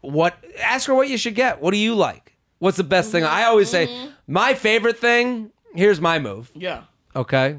[0.00, 0.42] what?
[0.62, 1.60] Ask her what you should get.
[1.60, 2.27] What do you like?
[2.58, 3.24] What's the best thing?
[3.24, 4.10] I always say, mm-hmm.
[4.26, 5.52] my favorite thing.
[5.74, 6.50] Here's my move.
[6.54, 6.84] yeah.
[7.14, 7.56] Okay.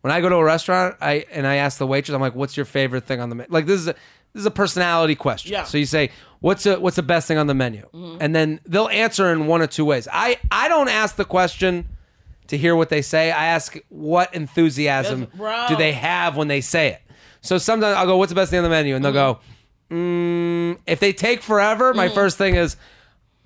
[0.00, 2.56] When I go to a restaurant, I and I ask the waitress, I'm like, "What's
[2.56, 3.94] your favorite thing on the menu?" Like this is a
[4.32, 5.52] this is a personality question.
[5.52, 5.64] Yeah.
[5.64, 6.10] So you say,
[6.40, 8.18] "What's a, what's the best thing on the menu?" Mm-hmm.
[8.20, 10.06] And then they'll answer in one of two ways.
[10.12, 11.88] I I don't ask the question
[12.46, 13.32] to hear what they say.
[13.32, 15.64] I ask what enthusiasm Yes, bro.
[15.68, 17.02] do they have when they say it.
[17.40, 19.94] So sometimes I'll go, "What's the best thing on the menu?" And they'll mm-hmm.
[19.94, 22.76] go, mm, "If they take forever, my first thing is."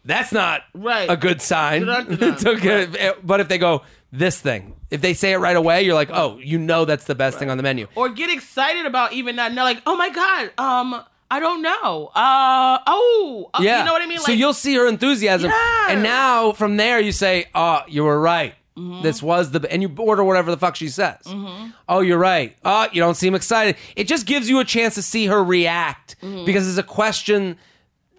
[0.04, 1.08] That's not Right.
[1.10, 1.84] a good sign.
[1.88, 3.12] It's okay.
[3.22, 3.82] But if they go
[4.12, 7.14] this thing, if they say it right away, you're like, oh, you know that's the
[7.14, 7.86] best thing on the menu.
[7.94, 12.10] Or get excited about even not know, like, oh my god, um, I don't know.
[12.14, 14.18] Uh, oh, uh, Yeah, you know what I mean?
[14.18, 15.86] so you'll see her enthusiasm, Yes.
[15.90, 18.54] and now from there you say, oh, you were right.
[18.76, 19.02] Mm-hmm.
[19.02, 21.18] This was the, and you order whatever the fuck she says.
[21.88, 22.56] Oh, you're right.
[22.64, 23.76] Oh, you don't seem excited.
[23.96, 26.44] It just gives you a chance to see her react Mm-hmm.
[26.46, 27.56] because it's a question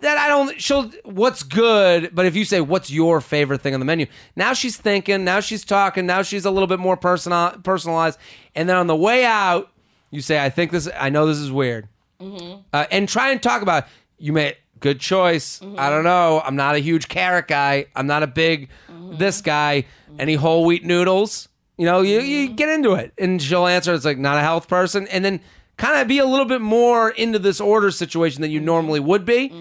[0.03, 0.61] that I don't.
[0.61, 0.91] She'll.
[1.03, 2.13] What's good?
[2.13, 5.23] But if you say, "What's your favorite thing on the menu?" Now she's thinking.
[5.23, 6.05] Now she's talking.
[6.05, 8.19] Now she's a little bit more personal, personalized.
[8.55, 9.71] And then on the way out,
[10.11, 10.87] you say, "I think this.
[10.97, 11.87] I know this is weird,"
[12.21, 12.61] mm-hmm.
[12.71, 13.87] uh, and try and talk about.
[14.17, 15.59] You made good choice.
[15.59, 15.79] Mm-hmm.
[15.79, 16.41] I don't know.
[16.45, 17.87] I'm not a huge carrot guy.
[17.95, 19.17] I'm not a big mm-hmm.
[19.17, 19.85] this guy.
[20.19, 21.49] Any whole wheat noodles?
[21.77, 23.93] You know, you, you get into it, and she'll answer.
[23.93, 25.41] It's like not a health person, and then
[25.77, 29.25] kind of be a little bit more into this order situation than you normally would
[29.25, 29.51] be.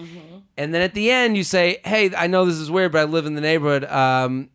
[0.57, 3.03] And then at the end, you say, "Hey, I know this is weird, but I
[3.05, 3.85] live in the neighborhood.
[3.85, 4.49] Um,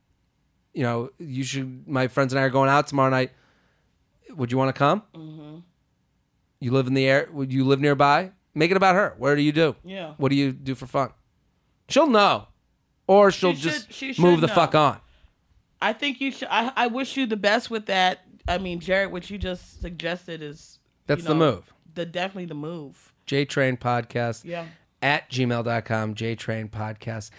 [0.72, 1.88] you know, you should.
[1.88, 3.32] My friends and I are going out tomorrow night.
[4.36, 5.02] Would you want to come?
[6.60, 7.28] You live in the air.
[7.32, 8.32] Would you live nearby?
[8.54, 9.14] Make it about her.
[9.18, 9.76] Where do you do?
[9.84, 10.14] Yeah.
[10.16, 11.10] What do you do for fun?
[11.88, 12.48] She'll know,
[13.06, 14.54] or she'll She just should- she should move the know.
[14.54, 14.98] fuck on.
[15.80, 16.48] I think you should.
[16.50, 18.24] I, I wish you the best with that.
[18.48, 21.72] I mean, Jared, what you just suggested is That's you the know, move.
[21.94, 23.12] The definitely the move.
[23.26, 24.44] JTrain Podcast.
[24.44, 24.66] Yeah.
[25.00, 26.14] At gmail.com.
[26.14, 27.30] JTrain Podcast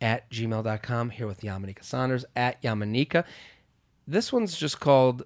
[0.00, 1.10] at gmail.com.
[1.10, 3.24] Here with Yamaneika Saunders at Yamaneika.
[4.06, 5.24] This one's just called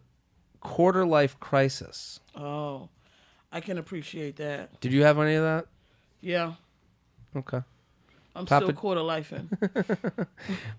[0.61, 2.20] Quarter Life Crisis.
[2.35, 2.89] Oh,
[3.53, 4.80] I can appreciate that.
[4.80, 5.66] Did you have any of that?
[6.20, 6.55] Yeah,
[7.37, 7.61] Okay.
[8.37, 9.47] I'm Papa- still quarter lifing.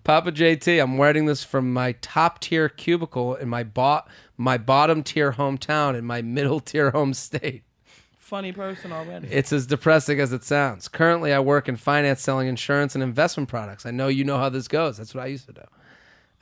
[0.04, 4.02] Papa JT, I'm wearing this from my top tier cubicle in my bo-
[4.36, 7.62] my bottom tier hometown in my middle tier home state.
[8.26, 9.28] Funny person already.
[9.28, 10.88] It's as depressing as it sounds.
[10.88, 13.86] Currently, I work in finance selling insurance and investment products.
[13.86, 14.96] I know you know how this goes.
[14.96, 15.60] That's what I used to do.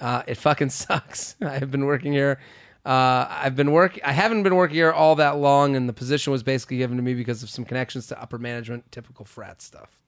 [0.00, 1.36] Uh, it fucking sucks.
[1.42, 2.40] I have been working here.
[2.86, 4.00] Uh, I've been work.
[4.02, 7.02] I haven't been working here all that long, and the position was basically given to
[7.02, 10.00] me because of some connections to upper management, typical frat stuff.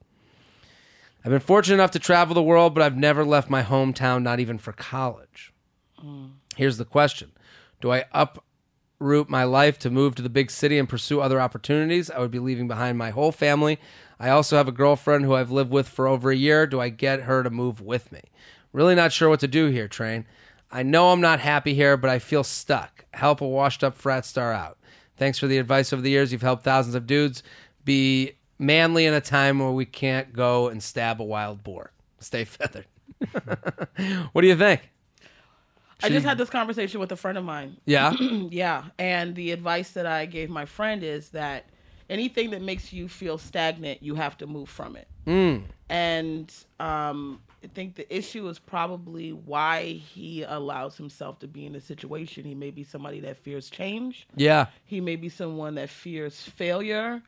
[1.27, 4.41] I've been fortunate enough to travel the world, but I've never left my hometown, not
[4.41, 5.53] even for college.
[6.57, 7.33] Here's the question
[7.83, 8.05] Do I
[8.97, 12.11] uproot my life to move to the big city and pursue other opportunities?
[12.11, 13.79] I would be leaving behind my whole family.
[14.19, 16.67] I also have a girlfriend who I've lived with for over a year.
[16.67, 18.23] Do I get her to move with me?
[18.73, 20.27] Really not sure what to do here, Train.
[20.71, 23.05] I know I'm not happy here, but I feel stuck.
[23.13, 24.79] Help a washed up frat star out.
[25.17, 26.33] Thanks for the advice over the years.
[26.33, 27.43] You've helped thousands of dudes
[27.85, 31.93] be manly in a time where we can't go and stab a wild boar.
[32.19, 32.87] Stay feathered.
[34.33, 34.91] what do you think?
[36.03, 37.77] I just had this conversation with a friend of mine.
[37.87, 38.13] Yeah.
[38.51, 41.65] yeah, and the advice that I gave my friend is that
[42.11, 45.09] anything that makes you feel stagnant, you have to move from it.
[45.89, 51.75] And um, I think the issue is probably why he allows himself to be in
[51.77, 52.45] a situation.
[52.45, 54.27] He may be somebody that fears change.
[54.37, 54.67] yeah.
[54.85, 57.23] He may be someone that fears failure.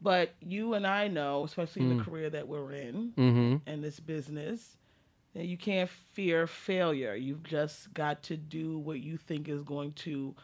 [0.00, 1.98] But you and I know, especially in Mm.
[1.98, 3.56] the career that we're in Mm-hmm.
[3.66, 4.76] and this business,
[5.34, 7.14] you can't fear failure.
[7.14, 10.34] You've just got to do what you think is going to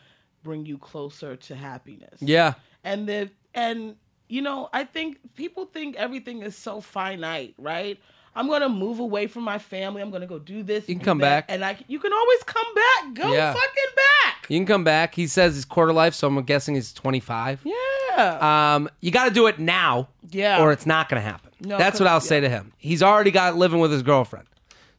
[0.43, 2.19] bring you closer to happiness.
[2.21, 2.55] Yeah.
[2.85, 3.97] And the and
[4.29, 7.99] you know, I think people think everything is so finite, right?
[8.35, 10.01] I'm gonna move away from my family.
[10.03, 10.89] I'm gonna go do this.
[10.89, 11.55] You can come that," back.
[11.55, 11.77] and I.
[11.89, 13.15] You can always come back.
[13.15, 13.53] Go Yeah.
[13.53, 14.47] fucking back.
[14.49, 15.15] You can come back.
[15.17, 17.61] He says he's quarter life, so I'm guessing he's 25.
[17.65, 18.75] Yeah.
[18.75, 20.61] Um, you got to do it now, Yeah.
[20.63, 21.51] or it's not going to happen.
[21.61, 22.73] No, That's what I'll say to him.
[22.79, 24.47] He's already got living with his girlfriend,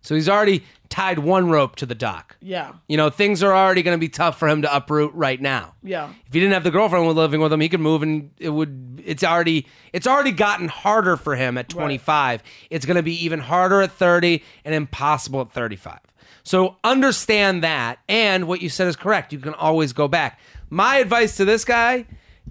[0.02, 2.36] so he's already tied one rope to the dock.
[2.42, 2.74] yeah.
[2.90, 5.74] You know, things are already going to be tough for him to uproot right now.
[5.84, 6.10] Yeah.
[6.28, 9.02] If he didn't have the girlfriend living with him, he could move, and it would.
[9.06, 9.68] It's already.
[9.94, 12.44] It's already gotten harder for him at 25.
[12.70, 16.00] It's going to be even harder at 30, and impossible at 35.
[16.44, 19.32] So understand that, and what you said is correct.
[19.32, 20.40] You can always go back.
[20.70, 22.06] My advice to this guy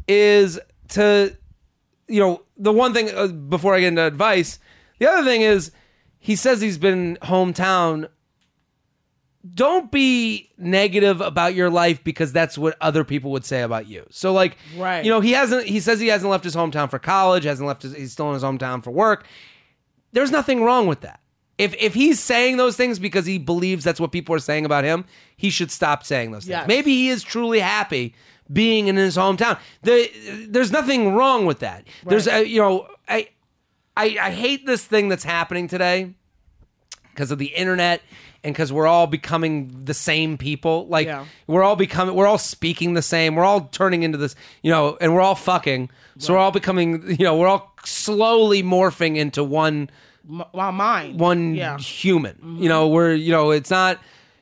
[0.08, 0.58] is
[0.90, 1.36] to,
[2.08, 4.58] you know, the one thing uh, before I get into advice.
[4.98, 5.72] The other thing is,
[6.20, 8.08] he says he's been hometown
[9.54, 14.04] don't be negative about your life because that's what other people would say about you.
[14.10, 15.02] So like, Right.
[15.02, 15.66] you know, he hasn't.
[15.66, 17.44] He says he hasn't left his hometown for college.
[17.44, 17.82] Hasn't left.
[17.82, 19.24] His, he's still in his hometown for work.
[20.12, 21.20] There's nothing wrong with that.
[21.56, 24.84] If if he's saying those things because he believes that's what people are saying about
[24.84, 25.06] him,
[25.38, 26.50] he should stop saying those things.
[26.50, 26.68] Yes.
[26.68, 28.14] Maybe he is truly happy
[28.52, 29.58] being in his hometown.
[29.84, 30.10] The,
[30.50, 31.84] there's nothing wrong with that.
[32.04, 33.28] There's a, you know, I,
[33.96, 36.14] I I hate this thing that's happening today
[37.12, 38.02] because of the internet
[38.42, 40.86] and because we're all becoming the same people.
[40.88, 41.26] Like Yeah.
[41.46, 43.34] we're all becoming, we're all speaking the same.
[43.34, 45.90] We're all turning into this, you know, and we're all fucking.
[46.18, 49.90] So we're all becoming, you know, we're all slowly morphing into one
[50.30, 51.20] M- my mind.
[51.20, 51.76] one Yeah.
[51.78, 52.36] human.
[52.42, 52.64] You mm-hmm.
[52.68, 53.98] know, we're you know, it's not.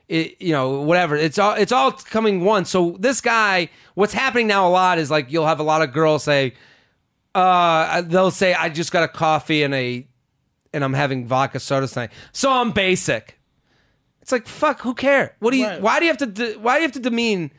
[0.08, 1.16] It, you know, whatever.
[1.16, 2.64] It's all it's all coming one.
[2.64, 5.92] So this guy, what's happening now a lot is like you'll have a lot of
[5.92, 6.54] girls say,
[7.38, 10.06] uh, they'll say, I just got a coffee and a,
[10.72, 12.10] and I'm having vodka soda tonight.
[12.32, 13.38] So I'm basic.
[14.22, 14.80] It's like fuck.
[14.82, 15.30] Who cares?
[15.38, 15.66] What do you?
[15.66, 15.80] Right.
[15.80, 16.26] Why do you have to?
[16.26, 17.50] De- why do you have to demean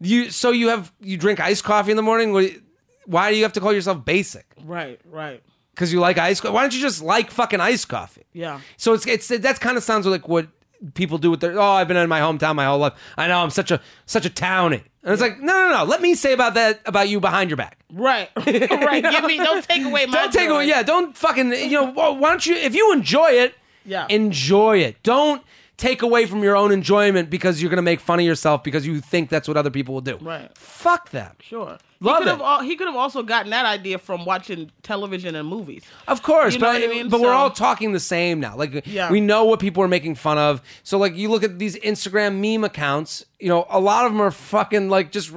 [0.00, 0.30] you?
[0.30, 2.32] So you have you drink iced coffee in the morning?
[2.34, 2.62] You-
[3.06, 4.46] why do you have to call yourself basic?
[4.64, 5.00] Right.
[5.10, 5.42] Right.
[5.74, 6.42] Because you like iced.
[6.42, 8.22] co- Why don't you just like fucking iced coffee?
[8.32, 8.60] Yeah.
[8.76, 10.46] So it's it's that kind of sounds like what
[10.94, 11.58] people do with their.
[11.58, 12.92] Oh, I've been in my hometown my whole life.
[13.16, 14.84] I know I'm such a such a townie.
[15.04, 15.84] And it's like no no no.
[15.84, 17.78] Let me say about that about you behind your back.
[17.92, 18.30] Right.
[18.36, 19.02] right.
[19.02, 19.36] Give me.
[19.36, 20.12] Don't take away my.
[20.12, 20.54] Don't take joy.
[20.54, 20.68] away.
[20.68, 20.82] Yeah.
[20.82, 21.52] Don't fucking.
[21.52, 21.84] You know.
[21.92, 22.54] Why why don't you?
[22.54, 24.06] If you enjoy it, Yeah.
[24.08, 25.02] enjoy it.
[25.02, 25.42] Don't
[25.82, 29.00] take away from your own enjoyment because you're gonna make fun of yourself because you
[29.00, 30.16] think that's what other people will do.
[30.20, 30.48] Right.
[30.56, 31.34] Fuck that.
[31.40, 31.76] Sure.
[32.00, 32.44] Love he could it.
[32.44, 35.82] have he could have also gotten that idea from watching television and movies.
[36.06, 37.08] Of course, You know but what I mean?
[37.08, 38.56] but we're all talking the same now.
[38.56, 39.10] Like Yeah.
[39.10, 40.62] we know what people are making fun of.
[40.84, 44.20] So like you look at these Instagram meme accounts, you know, a lot of them
[44.20, 45.32] are fucking like just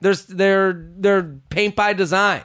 [0.00, 2.42] there's they're they're paint by design.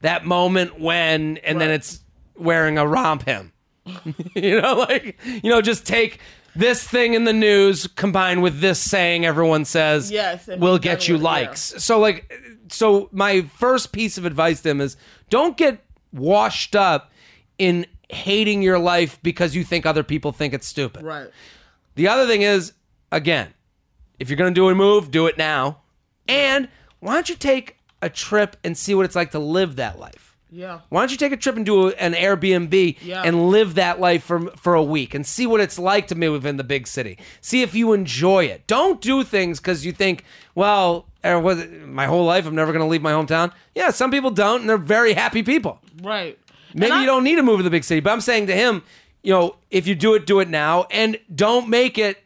[0.00, 2.00] That moment when and then it's
[2.36, 3.50] wearing a RompHim.
[4.34, 6.18] you know, like you know, just take
[6.56, 11.08] this thing in the news combined with this saying everyone says Yes, and will get
[11.08, 11.22] you yeah.
[11.22, 11.60] likes.
[11.78, 12.32] So like
[12.70, 14.96] so my first piece of advice to him is
[15.30, 17.12] don't get washed up
[17.58, 21.02] in hating your life because you think other people think it's stupid.
[21.02, 21.28] Right.
[21.94, 22.72] The other thing is
[23.12, 23.52] again,
[24.18, 25.82] if you're going to do a move, do it now.
[26.28, 26.68] And
[27.00, 30.25] why don't you take a trip and see what it's like to live that life?
[30.50, 30.80] Yeah.
[30.90, 33.22] Why don't you take a trip and do an Airbnb Yeah.
[33.24, 36.46] and live that life for for a week and see what it's like to move
[36.46, 37.18] in the big city?
[37.40, 38.66] See if you enjoy it.
[38.66, 40.22] Don't do things because you think,
[40.54, 43.52] well, er, was it- my whole life I'm never going to leave my hometown.
[43.74, 45.80] Yeah, some people don't, and they're very happy people.
[46.00, 46.38] Right.
[46.74, 48.54] Maybe I- you don't need to move to the big city, but I'm saying to
[48.54, 48.82] him,
[49.22, 52.22] you know, if you do it, do it now, and don't make it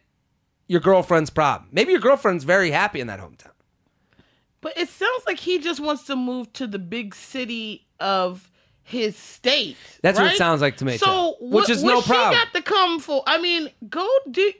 [0.67, 1.69] your girlfriend's problem.
[1.71, 3.47] Maybe your girlfriend's very happy in that hometown.
[4.61, 8.49] But it sounds like he just wants to move to the big city of
[8.83, 9.77] his state.
[10.01, 12.33] That's what it sounds like to me, So, Which is no she problem.
[12.33, 13.23] got to come for?
[13.25, 14.51] I mean, go do.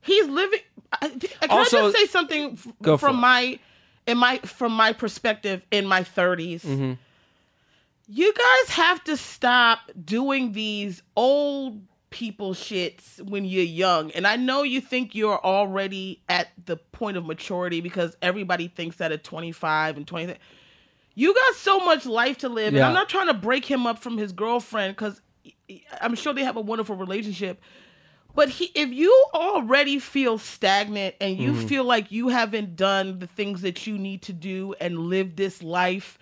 [0.00, 0.60] He's living.
[1.00, 1.20] Can
[1.50, 3.58] Also- I just say something f- from my
[4.06, 6.62] in my from my perspective in my 30s?
[6.62, 6.92] Mm-hmm.
[8.08, 14.10] You guys have to stop doing these old people shits when you're young.
[14.12, 18.96] And I know you think you're already at the point of maturity because everybody thinks
[18.96, 20.34] that at 25 and 20.
[21.14, 22.74] You got so much life to live.
[22.74, 25.20] And I'm not trying to break him up from his girlfriend because
[26.00, 27.60] I'm sure they have a wonderful relationship.
[28.34, 31.66] But he, if you already feel stagnant and you Mm-hmm.
[31.66, 35.62] feel like you haven't done the things that you need to do and live this
[35.64, 36.16] life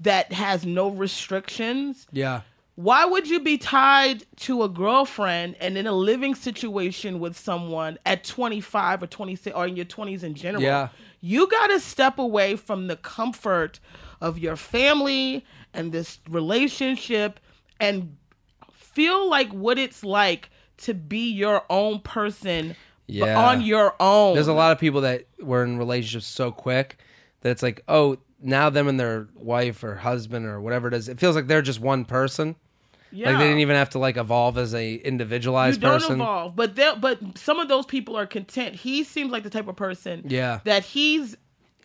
[0.00, 2.42] that has no restrictions, Yeah.
[2.74, 7.98] why would you be tied to a girlfriend and in a living situation with someone
[8.04, 10.62] at 25 or 26 or in your 20s in general?
[10.62, 10.88] Yeah.
[11.22, 13.80] You got to step away from the comfort
[14.20, 15.44] of your family
[15.74, 17.40] and this relationship
[17.80, 18.16] and
[18.72, 22.74] feel like what it's like to be your own person
[23.06, 23.38] Yeah.
[23.38, 24.34] on your own.
[24.34, 26.98] There's a lot of people that were in relationships so quick
[27.40, 31.08] that it's like, oh, now them and their wife or husband or whatever it is,
[31.08, 32.48] it feels like they're just one person.
[33.10, 33.32] Like Yeah.
[33.38, 36.16] they didn't even have to like evolve as a you individualized don't person.
[36.20, 38.74] evolve, but they but some of those people are content.
[38.76, 40.60] He seems like the type of person, Yeah.
[40.64, 41.36] that he's,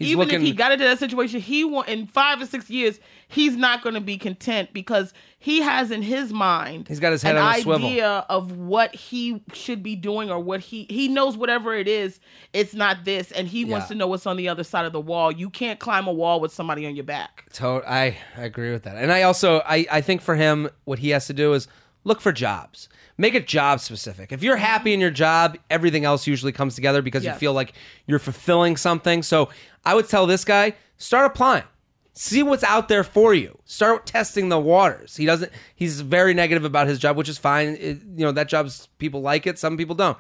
[0.04, 3.00] He's even if he got into that situation, he want in five or six years,
[3.28, 7.22] he's not going to be content because he has in his mind, He's got his
[7.22, 7.88] head an on a swivel.
[7.88, 12.20] idea of what he should be doing or what he he knows whatever it is,
[12.54, 15.02] it's not this, and he wants to know what's on the other side of the
[15.02, 15.32] wall.
[15.32, 17.46] You can't climb a wall with somebody on your back.
[17.54, 18.96] To- I, I agree with that.
[18.98, 21.68] And I also I, I think for him what he has to do is
[22.04, 22.90] look for jobs.
[23.18, 24.32] Make it job specific.
[24.32, 27.74] If you're happy in your job, everything else usually comes together because you feel like
[28.08, 29.22] you're fulfilling something.
[29.24, 29.50] So
[29.86, 31.64] I would tell this guy, start applying.
[32.16, 33.58] See what's out there for you.
[33.66, 35.16] Start testing the waters.
[35.16, 37.70] He doesn't he's very negative about his job, which is fine.
[37.80, 40.18] It- you know, that job's people like it, some people don't.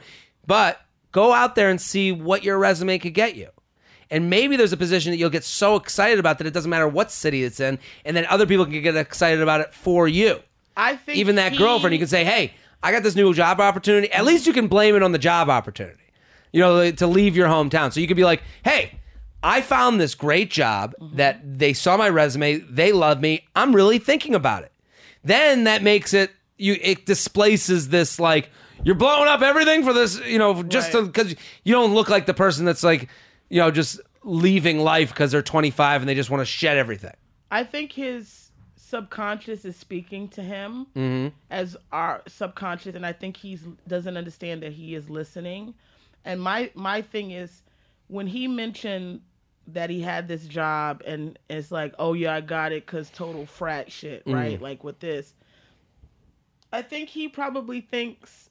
[0.48, 0.80] But
[1.12, 3.50] go out there and see what your resume could get you.
[4.10, 6.88] And maybe there's a position that you'll get so excited about that it doesn't matter
[6.88, 10.40] what city it's in, and then other people can get excited about it for you.
[10.76, 13.59] I think Even that he- girlfriend, you can say, "Hey, I got this new job
[13.59, 15.99] opportunity." At least you can blame it on the job opportunity.
[16.51, 17.91] You know, to leave your hometown.
[17.93, 18.99] So you could be like, "Hey,
[19.41, 21.17] I found this great job mm-hmm.
[21.17, 23.45] that they saw my resume, they love me.
[23.55, 24.71] I'm really thinking about it."
[25.24, 28.49] Then that makes it you it displaces this like
[28.84, 31.05] you're blowing up everything for this, you know, just Right.
[31.05, 33.07] because you don't look like the person that's like,
[33.49, 37.13] you know, just leaving life because they're 25 and they just want to shed everything.
[37.49, 38.43] I think his
[38.94, 41.30] subconscious is speaking to him Mm-hmm.
[41.50, 45.74] as our subconscious, and I think he's doesn't understand that he is listening.
[46.26, 47.64] And my my thing is
[48.08, 49.22] when he mentioned
[49.68, 53.46] that he had this job and it's like, oh yeah, I got it because total
[53.46, 54.34] frat shit, Mm-hmm.
[54.34, 54.62] right?
[54.62, 55.34] Like with this,
[56.72, 58.50] I think he probably thinks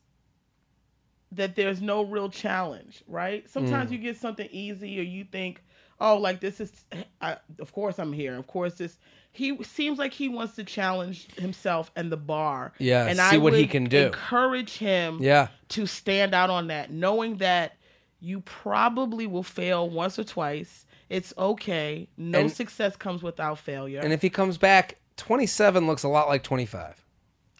[1.32, 3.48] that there's no real challenge, right?
[3.48, 3.92] Sometimes Mm.
[3.94, 5.62] you get something easy or you think,
[6.00, 6.72] oh, like this is,
[7.20, 8.36] I, of course I'm here.
[8.36, 8.98] Of course this,
[9.32, 12.72] he seems like he wants to challenge himself and the bar.
[12.78, 14.06] Yeah, and see I what he would can do.
[14.06, 15.48] Encourage him Yeah.
[15.70, 17.76] to stand out on that, knowing that
[18.20, 20.84] you probably will fail once or twice.
[21.08, 22.08] It's okay.
[22.16, 24.00] No And- success comes without failure.
[24.00, 27.04] And if he comes back, 27 looks a lot like 25.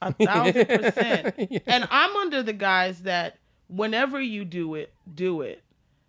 [0.03, 1.63] A thousand percent.
[1.67, 5.63] And I'm under the guys that whenever you do it, do it.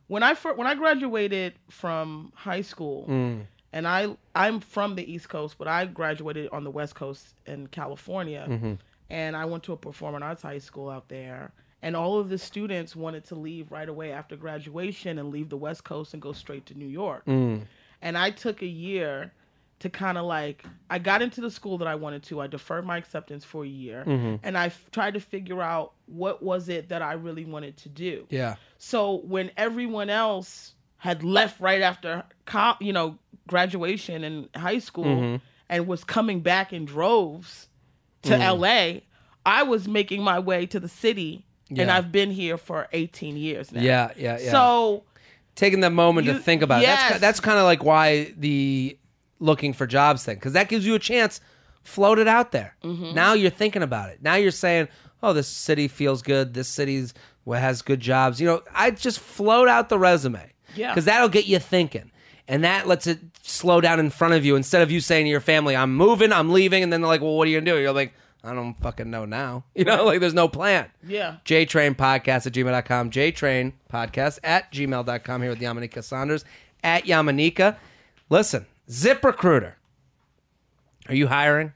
[0.08, 3.46] When I fir- when I graduated from high school, mm.
[3.74, 7.68] And I I'm from the East Coast, but I graduated on the West Coast in
[7.68, 8.74] California, mm-hmm.
[9.10, 11.52] and I went to a performing arts high school out there.
[11.82, 15.58] And all of the students wanted to leave right away after graduation and leave the
[15.58, 17.26] West Coast and go straight to New York.
[17.26, 17.64] Mm.
[18.02, 19.34] And I took a year
[19.80, 22.40] to kind of like I got into the school that I wanted to.
[22.40, 24.36] I deferred my acceptance for a year, mm-hmm.
[24.44, 27.90] and I f- tried to figure out what was it that I really wanted to
[27.90, 28.26] do.
[28.30, 28.56] Yeah.
[28.78, 30.73] So when everyone else
[31.04, 35.36] had left right after co- you know graduation and high school Mm-hmm.
[35.70, 37.68] and was coming back in droves
[38.24, 38.60] to Mm.
[38.60, 39.00] LA,
[39.46, 41.46] I was making my way to the city
[41.76, 43.82] and I've been here for 18 years now.
[43.82, 44.52] Yeah, yeah, yeah.
[44.52, 45.04] So
[45.56, 46.86] taking that moment to think about it.
[46.86, 48.98] That's that's kind of like why the
[49.40, 51.42] looking for jobs thing because that gives you a chance.
[51.84, 52.76] Float it out there.
[52.84, 53.14] Mm-hmm.
[53.14, 54.22] Now you're thinking about it.
[54.22, 54.88] Now you're saying,
[55.22, 56.54] "Oh, this city feels good.
[56.54, 60.53] This city's what has good jobs." You know, I just float out the resume.
[60.76, 60.92] Yeah.
[60.94, 62.12] because that'll get you thinking,
[62.48, 65.30] and that lets it slow down in front of you instead of you saying to
[65.30, 67.72] your family, "I'm moving, I'm leaving," and then they're like, "Well, what are you gonna
[67.72, 68.14] do?" You're like,
[68.44, 70.88] "I don't fucking know now." You know, like there's no plan.
[71.08, 71.38] yeah.
[71.46, 73.12] JTrain Podcast at gmail.com.
[73.12, 76.46] JTrain Podcast at gmail.com here with Yamaneika Saunders
[76.84, 77.78] at Yamaneika.
[78.30, 79.74] Listen, ZipRecruiter.
[81.10, 81.74] Are you hiring?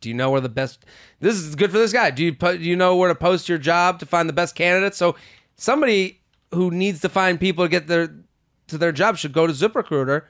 [0.00, 0.84] Do you know where the best?
[1.20, 2.10] This is good for this guy.
[2.10, 4.54] Do you po- do you know where to post your job to find the best
[4.54, 4.96] candidates?
[4.96, 5.14] So
[5.56, 6.20] somebody
[6.52, 8.12] who needs to find people to get their
[8.68, 10.22] to their job should go to ZipRecruiter.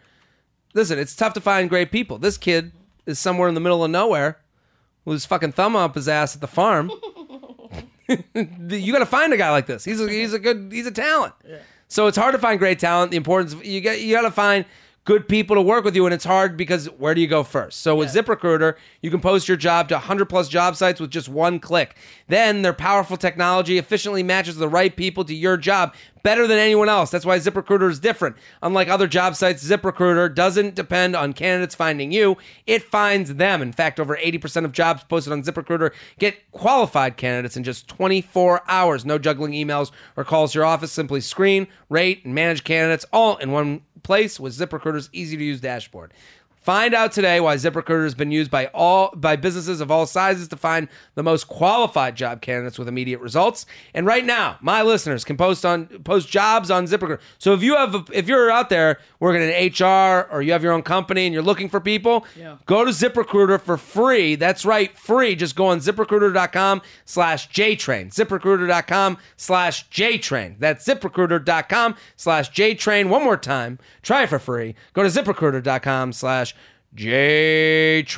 [0.74, 2.18] Listen, it's tough to find great people.
[2.18, 2.72] This kid
[3.06, 4.38] is somewhere in the middle of nowhere
[5.04, 6.90] with his fucking thumb up his ass at the farm.
[8.34, 9.84] you got to find a guy like this.
[9.84, 11.34] He's a, he's a good he's a talent.
[11.88, 13.10] So it's hard to find great talent.
[13.10, 14.64] The importance of, you get you got to find
[15.04, 17.80] good people to work with you, and it's hard because where do you go first?
[17.80, 21.28] So with ZipRecruiter, you can post your job to 100 plus job sites with just
[21.28, 21.96] one click.
[22.28, 26.88] Then their powerful technology efficiently matches the right people to your job better than anyone
[26.88, 27.10] else.
[27.10, 28.36] That's why ZipRecruiter is different.
[28.62, 33.60] Unlike other job sites, ZipRecruiter doesn't depend on candidates finding you, it finds them.
[33.60, 38.62] In fact, over 80% of jobs posted on ZipRecruiter get qualified candidates in just 24
[38.68, 39.04] hours.
[39.04, 40.92] No juggling emails or calls to your office.
[40.92, 45.60] Simply screen, rate, and manage candidates all in one place with ZipRecruiter's easy to use
[45.60, 46.12] dashboard.
[46.62, 50.46] Find out today why ZipRecruiter has been used by all by businesses of all sizes
[50.48, 53.66] to find the most qualified job candidates with immediate results.
[53.94, 57.18] And right now, my listeners can post on post jobs on ZipRecruiter.
[57.38, 60.62] So if you have a, if you're out there working in HR or you have
[60.62, 62.56] your own company and you're looking for people, Yeah.
[62.66, 64.36] go to ZipRecruiter for free.
[64.36, 65.34] That's right, free.
[65.34, 68.14] Just go on ziprecruiter.com slash JTrain.
[68.14, 70.56] ZipRecruiter.com slash JTrain.
[70.60, 73.08] That's ziprecruiter.com slash JTrain.
[73.08, 73.78] One more time.
[74.02, 74.74] Try it for free.
[74.92, 76.51] Go to ziprecruiter.com slash
[76.96, 78.16] JTrain.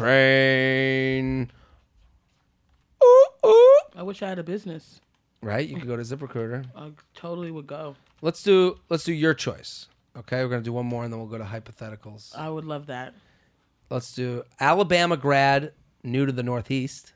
[3.03, 3.79] Ooh, ooh.
[3.95, 5.01] I wish I had a business.
[5.41, 5.69] Right?
[5.69, 6.67] You could go to ZipRecruiter.
[6.77, 7.97] I totally would go.
[8.23, 9.89] Let's do let's do your choice.
[10.17, 12.35] Okay, we're gonna do one more and then we'll go to hypotheticals.
[12.37, 13.15] I would love that.
[13.91, 15.73] Let's do Alabama grad,
[16.03, 17.13] new to the Northeast.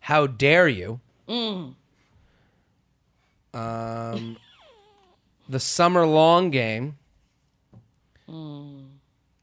[0.00, 1.00] How dare you?
[1.28, 1.76] Um,
[5.48, 6.98] the summer long game.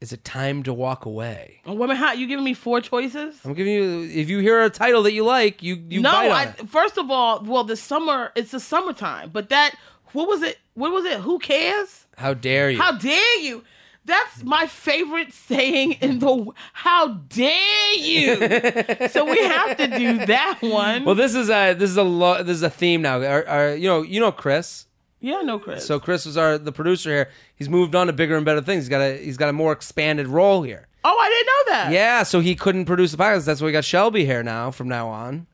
[0.00, 1.62] Is it time to walk away?
[1.64, 3.40] Oh, women, how you giving me four choices?
[3.44, 4.02] I'm giving you.
[4.02, 6.68] If you hear a title that you like, you you no, bite on I, it.
[6.68, 9.74] first of all, well, the summer it's the summertime, but that
[10.12, 10.58] what was it?
[10.74, 11.20] What was it?
[11.20, 12.06] Who cares?
[12.16, 12.78] How dare you?
[12.78, 13.64] How dare you?
[14.04, 16.46] That's my favorite saying in the.
[16.72, 18.36] How dare you?
[19.08, 21.04] so we have to do that one.
[21.04, 23.22] well, this is a this is a lo- this is a theme now.
[23.22, 24.85] Our, our, you know you know Chris.
[25.26, 25.84] Yeah, no, Chris.
[25.86, 27.28] So Chris was our the producer here.
[27.56, 28.84] He's moved on to bigger and better things.
[28.84, 30.86] He's got a he's got a more expanded role here.
[31.04, 31.92] oh, I didn't know that.
[31.92, 33.44] Yeah, so he couldn't produce the podcast.
[33.44, 34.70] That's why we got Shelby here now.
[34.70, 35.46] From now on,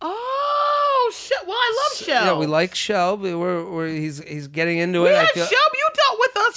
[0.00, 1.38] Oh, shit.
[1.46, 2.24] Well, I love Shell.
[2.24, 3.34] yeah, we like Shelby.
[3.34, 5.14] We're, we're he's he's getting into We it.
[5.14, 5.78] I had feel- Shelby.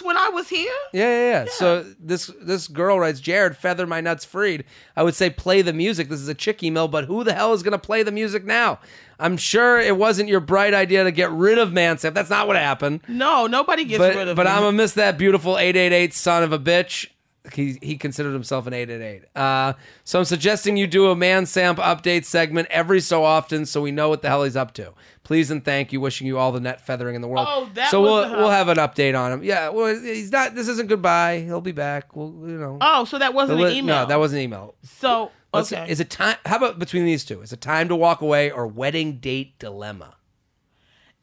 [0.02, 0.72] When I was here.
[0.94, 4.66] yeah, yeah, yeah, So this this girl writes, Jared, feather my nuts freed.
[4.96, 6.10] I would say play the music.
[6.10, 8.80] This is a chick email, but who the hell is gonna play the music now?
[9.20, 12.14] I'm sure it wasn't your bright idea to get rid of Mansep.
[12.14, 13.00] That's not what happened.
[13.08, 14.52] No, nobody gets rid But of but me.
[14.52, 17.08] I'm gonna miss that beautiful 888 son of a bitch.
[17.54, 19.24] He he considered himself an 888.
[19.36, 19.74] Uh,
[20.04, 23.92] so I'm suggesting you do a man Samp update segment every so often, so we
[23.92, 24.94] know what the hell he's up to.
[25.24, 26.00] Please and thank you.
[26.02, 27.48] Wishing you all the net feathering in the world.
[27.50, 29.44] Oh, that so we'll the- we'll have an update on him.
[29.44, 30.56] Yeah, well he's not.
[30.56, 31.40] This isn't goodbye.
[31.40, 32.16] He'll be back.
[32.16, 32.78] We'll you know.
[32.82, 33.96] Oh, so that wasn't The an email.
[34.02, 34.76] No, that wasn't an email.
[34.84, 35.90] So Let's- okay.
[35.90, 36.38] Is it time?
[36.46, 37.42] How about between these two?
[37.42, 40.16] Is it time to walk away or wedding date dilemma?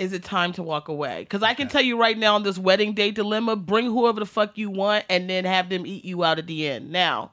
[0.03, 1.21] Is it time to walk away?
[1.21, 4.27] Because I can tell you right now on this wedding day dilemma, bring whoever the
[4.27, 6.91] fuck you want and then have them eat you out at the end.
[6.91, 7.31] Now,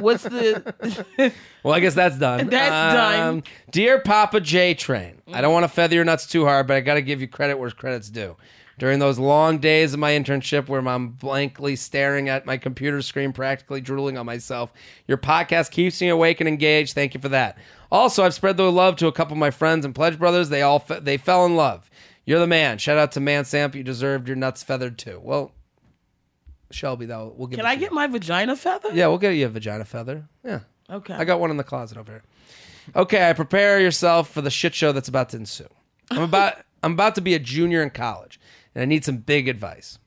[0.00, 1.32] what's the.
[1.62, 2.48] Well, I guess that's done.
[2.48, 3.28] That's done.
[3.28, 6.76] Um, dear Papa J Train, I don't want to feather your nuts too hard, but
[6.76, 8.36] I got to give you credit where credit's due.
[8.78, 13.32] During those long days of my internship where I'm blankly staring at my computer screen,
[13.32, 14.72] practically drooling on myself,
[15.06, 16.94] your podcast keeps me awake and engaged.
[16.94, 17.58] Thank you for that.
[17.92, 20.48] Also, I've spread the love to a couple of my friends and pledge brothers.
[20.48, 21.88] They all fe- they fell in love.
[22.24, 22.78] You're the man.
[22.78, 23.74] Shout out to Man Samp.
[23.74, 25.20] You deserved your nuts feathered too.
[25.22, 25.52] Well,
[26.70, 27.58] Shelby, though, we'll give.
[27.58, 27.94] Can I get you.
[27.96, 28.90] my vagina feather?
[28.92, 30.28] Yeah, we'll get you a vagina feather.
[30.44, 30.60] Yeah.
[30.88, 31.14] Okay.
[31.14, 32.22] I got one in the closet over here.
[32.96, 35.68] Okay, I prepare yourself for the shit show that's about to ensue.
[36.10, 38.40] I'm about I'm about to be a junior in college,
[38.74, 39.98] and I need some big advice.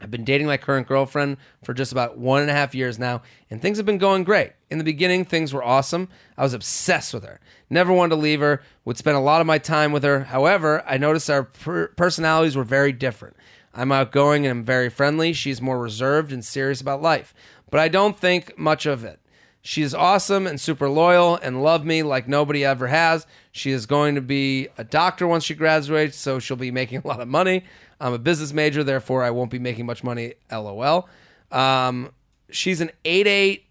[0.00, 3.22] I've been dating my current girlfriend for just about one and a half years now,
[3.50, 4.52] and things have been going great.
[4.70, 6.08] In the beginning, things were awesome.
[6.36, 7.40] I was obsessed with her.
[7.68, 10.24] Never wanted to leave her, would spend a lot of my time with her.
[10.24, 13.36] However, I noticed our per- personalities were very different.
[13.74, 15.32] I'm outgoing and I'm very friendly.
[15.32, 17.34] She's more reserved and serious about life,
[17.70, 19.20] but I don't think much of it.
[19.60, 23.26] She is awesome and super loyal and love me like nobody ever has.
[23.52, 27.06] She is going to be a doctor once she graduates, so she'll be making a
[27.06, 27.64] lot of money.
[28.00, 30.34] I'm a business major, therefore I won't be making much money.
[30.52, 31.08] LOL.
[31.50, 32.10] Um,
[32.50, 33.64] she's an 88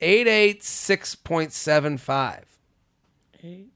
[0.00, 2.38] 886.75.
[3.44, 3.66] Eight,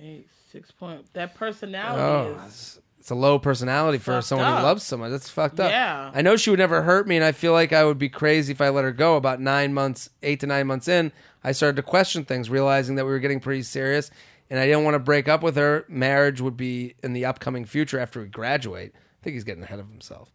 [0.00, 1.12] eight, six point.
[1.14, 2.80] That personality Oh, is.
[2.98, 4.58] it's, a low personality for someone up.
[4.58, 5.10] who loves someone.
[5.10, 5.70] That's fucked up.
[5.70, 6.10] Yeah.
[6.14, 8.52] I know she would never hurt me, and I feel like I would be crazy
[8.52, 9.16] if I let her go.
[9.16, 11.10] About nine months, eight to nine months in,
[11.42, 14.10] I started to question things, realizing that we were getting pretty serious,
[14.50, 15.84] and I didn't want to break up with her.
[15.88, 18.92] Marriage would be in the upcoming future after we graduate.
[18.94, 20.32] I think he's getting ahead of himself.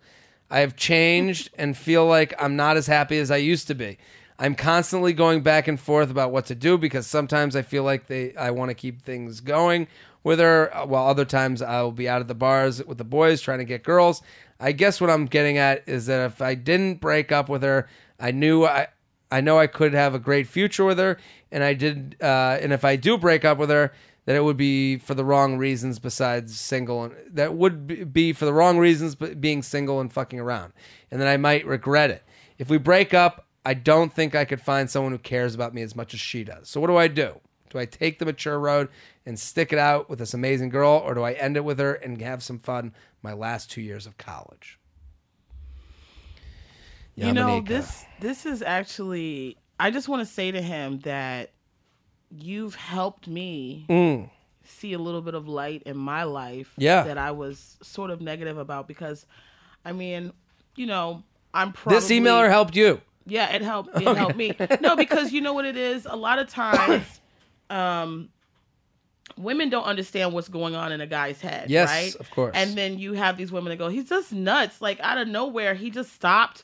[0.49, 3.97] I have changed and feel like I'm not as happy as I used to be.
[4.37, 8.07] I'm constantly going back and forth about what to do because sometimes I feel like
[8.07, 9.87] they I want to keep things going
[10.23, 13.41] with her, uh, while other times I'll be out at the bars with the boys
[13.41, 14.21] trying to get girls.
[14.59, 17.87] I guess what I'm getting at is that if I didn't break up with her,
[18.19, 18.87] I knew I
[19.31, 21.17] I know I could have a great future with her,
[21.53, 22.17] and I did.
[22.21, 23.93] Uh, and if I do break up with her,
[24.25, 28.33] that it would be for the wrong reasons besides single, and that would be- be
[28.33, 30.73] for the wrong reasons, but being single and fucking around,
[31.11, 32.23] and then I might regret it.
[32.57, 35.81] If we break up, I don't think I could find someone who cares about me
[35.81, 36.67] as much as she does.
[36.67, 37.39] So what do I do?
[37.69, 38.89] Do I take the mature road
[39.25, 41.93] and stick it out with this amazing girl, or do I end it with her
[41.93, 44.79] and have some fun my last two years of college?
[47.15, 51.51] You know, this this is actually I just want to say to him that
[52.29, 54.29] you've helped me
[54.65, 56.83] see a little bit of light in my life Mm.
[56.83, 57.03] Yeah.
[57.03, 59.25] that I was sort of negative about because
[59.85, 60.31] I mean,
[60.75, 63.01] you know, I'm probably This emailer helped you.
[63.25, 63.95] Yeah, it helped.
[64.01, 64.55] It helped me.
[64.81, 66.05] No, because you know what it is.
[66.09, 67.03] A lot of times,
[67.69, 68.29] um,
[69.37, 71.69] women don't understand what's going on in a guy's head.
[71.69, 72.15] Yes, right?
[72.15, 72.51] of course.
[72.55, 75.73] And then you have these women that go, "He's just nuts!" Like out of nowhere,
[75.73, 76.63] he just stopped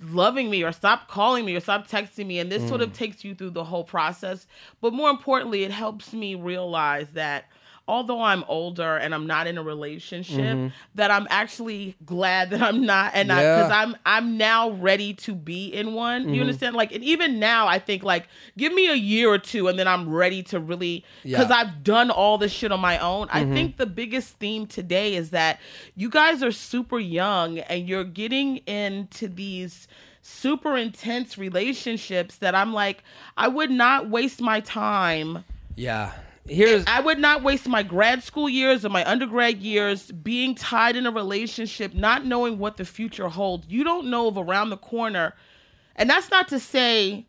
[0.00, 2.94] loving me or stop calling me or stop texting me and this sort of Mm.
[2.94, 4.46] takes you through the whole process
[4.80, 7.44] but more importantly it helps me realize that
[7.86, 12.84] although i'm older and i'm not in a relationship that i'm actually glad that i'm
[12.86, 13.38] not and Mm-hmm.
[13.40, 13.56] Yeah.
[13.56, 16.34] because i'm i'm now ready to be in one Mm-hmm.
[16.34, 18.26] you understand like and even now i think like
[18.56, 21.42] give me a year or two and then i'm ready to really because Yeah.
[21.44, 21.52] Mm-hmm.
[21.52, 25.30] i've done all this shit on my own i think the biggest theme today is
[25.30, 25.60] that
[25.94, 29.88] you guys are super young and you're getting into these
[30.22, 33.02] super intense relationships that i'm like
[33.36, 35.44] i would not waste my time
[35.76, 36.12] Yeah.
[36.46, 40.96] Here's I would not waste my grad school years or my undergrad years being tied
[40.96, 43.66] in a relationship, not knowing what the future holds.
[43.68, 45.34] You don't know of around the corner.
[45.96, 47.26] And that's not to say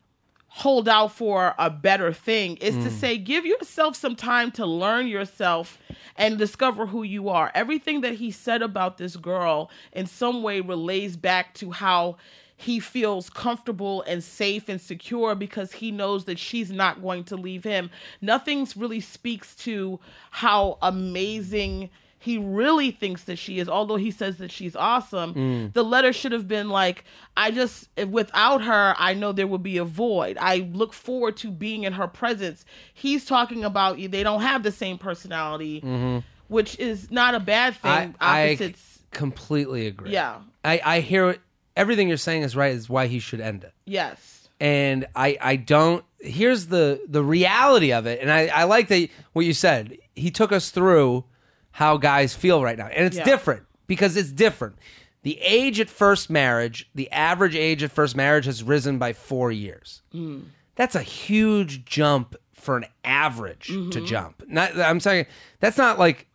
[0.47, 2.57] hold out for a better thing.
[2.61, 2.99] It's to mm.
[2.99, 5.77] say give yourself some time to learn yourself
[6.15, 7.51] and discover who you are.
[7.53, 12.15] Everything that he said about this girl in some way relays back to how
[12.57, 17.35] he feels comfortable and safe and secure because he knows that she's not going to
[17.35, 17.89] leave him.
[18.21, 19.99] Nothing's really speaks to
[20.31, 25.35] how amazing he really thinks that she is, although he says that she's awesome.
[25.35, 25.73] Mm.
[25.73, 27.03] The letter should have been like,
[27.37, 30.35] I just, without her, I know there would be a void.
[30.41, 32.65] I look forward to being in her presence.
[32.91, 34.07] He's talking about you.
[34.07, 36.19] they don't have the same personality, mm-hmm.
[36.47, 38.15] which is not a bad thing.
[38.19, 39.03] I Opposites.
[39.11, 40.11] completely agree.
[40.11, 40.39] Yeah.
[40.63, 41.41] I, I hear it.
[41.75, 42.73] Everything you're saying is right.
[42.73, 43.73] Is why he should end it.
[43.85, 44.49] yes.
[44.59, 46.03] and I I don't.
[46.19, 49.97] Here's the the reality of it, and I I like that what you said.
[50.15, 51.25] He took us through
[51.71, 53.25] how guys feel right now, and it's Yeah.
[53.25, 54.77] different because it's different.
[55.23, 59.51] The age at first marriage, the average age at first marriage has risen by four
[59.51, 60.01] years.
[60.11, 60.41] Hmm.
[60.75, 64.05] That's a huge jump for an average to mm-hmm.
[64.05, 64.43] jump.
[64.47, 65.25] Not I'm saying
[65.59, 66.27] that's not like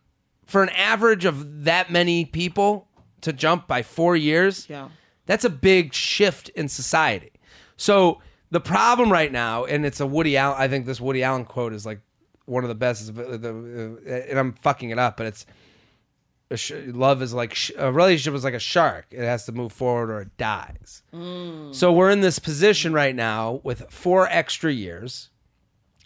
[0.45, 2.87] for an average of that many people
[3.21, 4.67] to jump by four years.
[4.69, 4.89] Yeah.
[5.25, 7.31] That's a big shift in society.
[7.77, 8.19] So
[8.49, 10.57] the problem right now, and it's a Woody Allen.
[10.59, 12.01] I think this Woody Allen quote is like
[12.45, 13.09] one of the best.
[13.09, 15.45] Uh, the- the- And I'm fucking it up, but it's
[16.87, 19.05] love is like a relationship is like a shark.
[19.11, 21.01] It has to move forward or it dies.
[21.13, 21.73] Mm.
[21.73, 25.29] So we're in this position right now with four extra years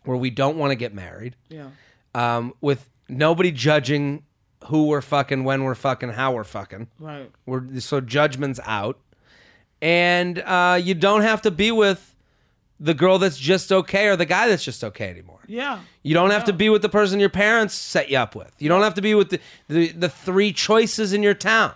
[0.04, 1.70] where we don't want to get married, Yeah.
[2.14, 4.24] um, with nobody judging
[4.66, 6.90] who we're fucking, when we're fucking, how we're fucking.
[7.00, 7.32] Right.
[7.48, 9.00] We're so judgment's out,
[9.86, 12.16] and uh, you don't have to be with
[12.80, 15.42] the girl that's just okay or the guy that's just okay anymore.
[15.46, 15.82] Yeah.
[16.02, 18.52] You don't have to be with the person your parents set you up with.
[18.58, 21.74] You don't have to be with the, the, the three choices in your town.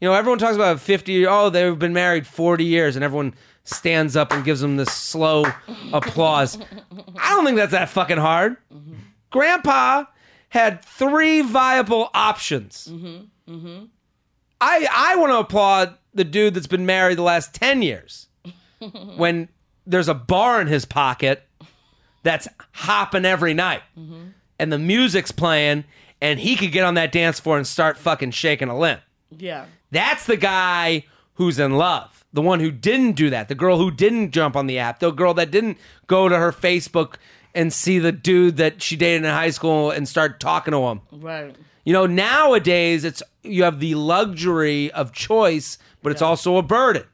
[0.00, 3.34] You know, everyone talks about 50, oh, they've been married 40 years, and everyone
[3.64, 5.44] stands up and gives them this slow
[5.92, 6.56] applause.
[7.18, 8.58] I don't think that's that fucking hard.
[9.30, 10.04] Grandpa
[10.50, 12.88] had three viable options.
[14.60, 18.28] I, I want to applaud the dude that's been married the last 10 years
[19.16, 19.48] when
[19.86, 21.46] there's a bar in his pocket
[22.22, 24.28] that's hopping every night mm-hmm.
[24.58, 25.84] and the music's playing
[26.20, 28.98] and he could get on that dance floor and start fucking shaking a limb.
[29.36, 29.66] Yeah.
[29.90, 31.04] That's the guy
[31.34, 32.24] who's in love.
[32.32, 33.48] The one who didn't do that.
[33.48, 35.00] The girl who didn't jump on the app.
[35.00, 37.14] The girl that didn't go to her Facebook
[37.54, 41.00] and see the dude that she dated in high school and start talking to him.
[41.10, 41.56] Right.
[41.84, 47.04] You know, nowadays it's you have the luxury of choice, but it's also a burden.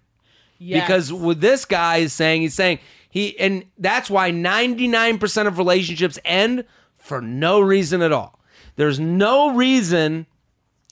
[0.59, 0.87] Yes.
[0.87, 2.78] because what this guy is saying he's saying
[3.11, 6.64] he and that's why 99% of relationships end
[6.97, 8.41] for no reason at all.
[8.76, 10.26] There's no reason.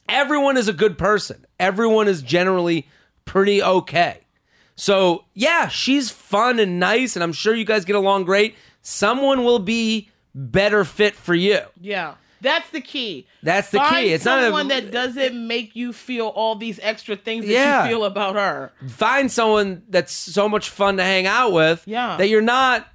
[0.09, 1.47] Everyone is a good person.
[1.59, 2.87] Everyone is generally
[3.25, 4.21] pretty okay.
[4.77, 8.57] So yeah she's fun and nice and i'm sure you guys get along great.
[8.83, 11.61] Someone will be better fit for you.
[11.81, 12.15] Yeah.
[12.45, 13.27] That's the key.
[13.43, 14.13] That's the Find key.
[14.13, 17.83] It's not a- someone that doesn't make you feel all these extra things that Yeah.
[17.85, 18.73] you feel about her.
[18.89, 22.17] find someone that's so much fun to hang out with Yeah.
[22.19, 22.87] that you're not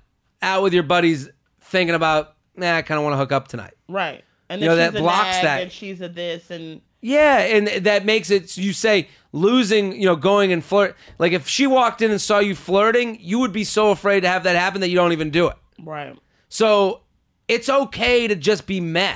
[0.41, 1.27] out with your buddies
[1.61, 4.23] thinking about nah i kind of want to hook up tonight Right.
[4.49, 5.61] And You know, that blocks nag that.
[5.63, 10.15] and she's a this and Yeah, and that makes it you say losing, you know,
[10.15, 10.95] going and flirt.
[11.19, 14.27] Like if she walked in and saw you flirting, you would be so afraid to
[14.27, 15.55] have that happen that you don't even do it.
[15.83, 16.15] right.
[16.49, 17.01] So
[17.47, 19.15] it's okay to just be meh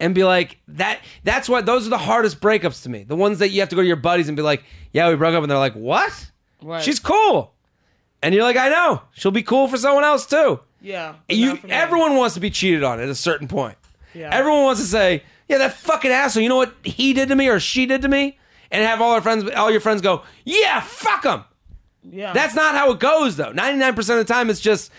[0.00, 1.00] and be like that.
[1.22, 3.04] That's what those are the hardest breakups to me.
[3.04, 5.16] The ones that you have to go to your buddies and be like, "Yeah, we
[5.16, 6.30] broke up," and they're like, "What?"
[6.62, 6.82] Right.
[6.82, 7.52] She's cool.
[8.22, 9.02] And you're like, I know.
[9.12, 10.60] She'll be cool for someone else too.
[10.80, 11.16] Yeah.
[11.28, 11.72] You not for me.
[11.74, 13.76] everyone wants to be cheated on at a certain point.
[14.14, 14.30] Yeah.
[14.32, 16.42] Everyone wants to say, "Yeah, that fucking asshole.
[16.42, 18.38] You know what he did to me or she did to me?"
[18.70, 21.44] And have all our friends, all your friends go, "Yeah, fuck him."
[22.02, 22.32] Yeah.
[22.32, 23.52] That's not how it goes, though.
[23.52, 24.90] Ninety nine percent of the time, it's just,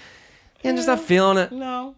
[0.64, 1.96] yeah, I'm just not feeling it, no.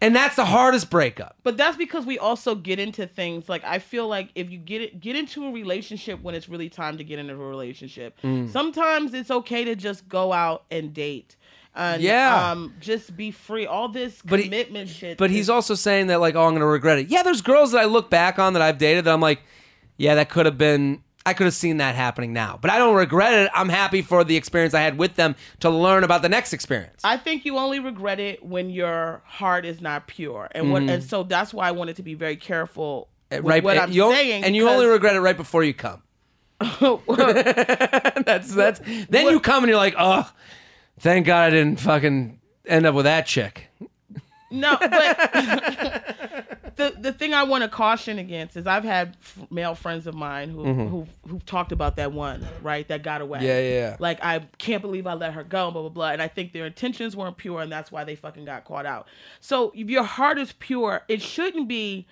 [0.00, 1.36] And that's the hardest breakup.
[1.42, 4.82] But that's because we also get into things like I feel like if you get
[4.82, 8.16] it, get into a relationship when it's really time to get into a relationship.
[8.22, 8.50] Mm.
[8.50, 11.36] Sometimes it's okay to just go out and date.
[11.74, 12.50] And, Yeah.
[12.50, 13.64] um, just be free.
[13.66, 15.16] All this But he- commitment shit.
[15.18, 17.08] But is- he's also saying that like, oh, I'm gonna regret it.
[17.08, 19.42] Yeah, there's girls that I look back on that I've dated that I'm like,
[19.96, 21.02] yeah, that could have been.
[21.26, 23.50] I could have seen that happening now, but I don't regret it.
[23.54, 27.00] I'm happy for the experience I had with them to learn about the next experience.
[27.04, 31.02] I think you only regret it when your heart is not pure, and what, and
[31.04, 33.46] so that's why I wanted to be very careful with Mm-hmm.
[33.46, 34.42] right, what I'm saying.
[34.44, 36.02] and you only regret it right before you come.
[36.60, 38.80] that's that's.
[39.08, 40.30] Then you come and you're like, oh,
[41.00, 43.66] thank God I didn't fucking end up with that chick.
[44.50, 44.88] No, but
[46.78, 50.14] the the thing I want to caution against is I've had f- male friends of
[50.14, 53.40] mine who who who've talked about that one right that got away.
[53.40, 53.46] Mm-hmm.
[53.48, 53.96] Yeah, yeah, yeah.
[53.98, 56.10] Like I can't believe I let her go, blah blah blah.
[56.10, 59.06] And I think their intentions weren't pure, and that's why they fucking got caught out.
[59.40, 62.06] So if your heart is pure, it shouldn't be.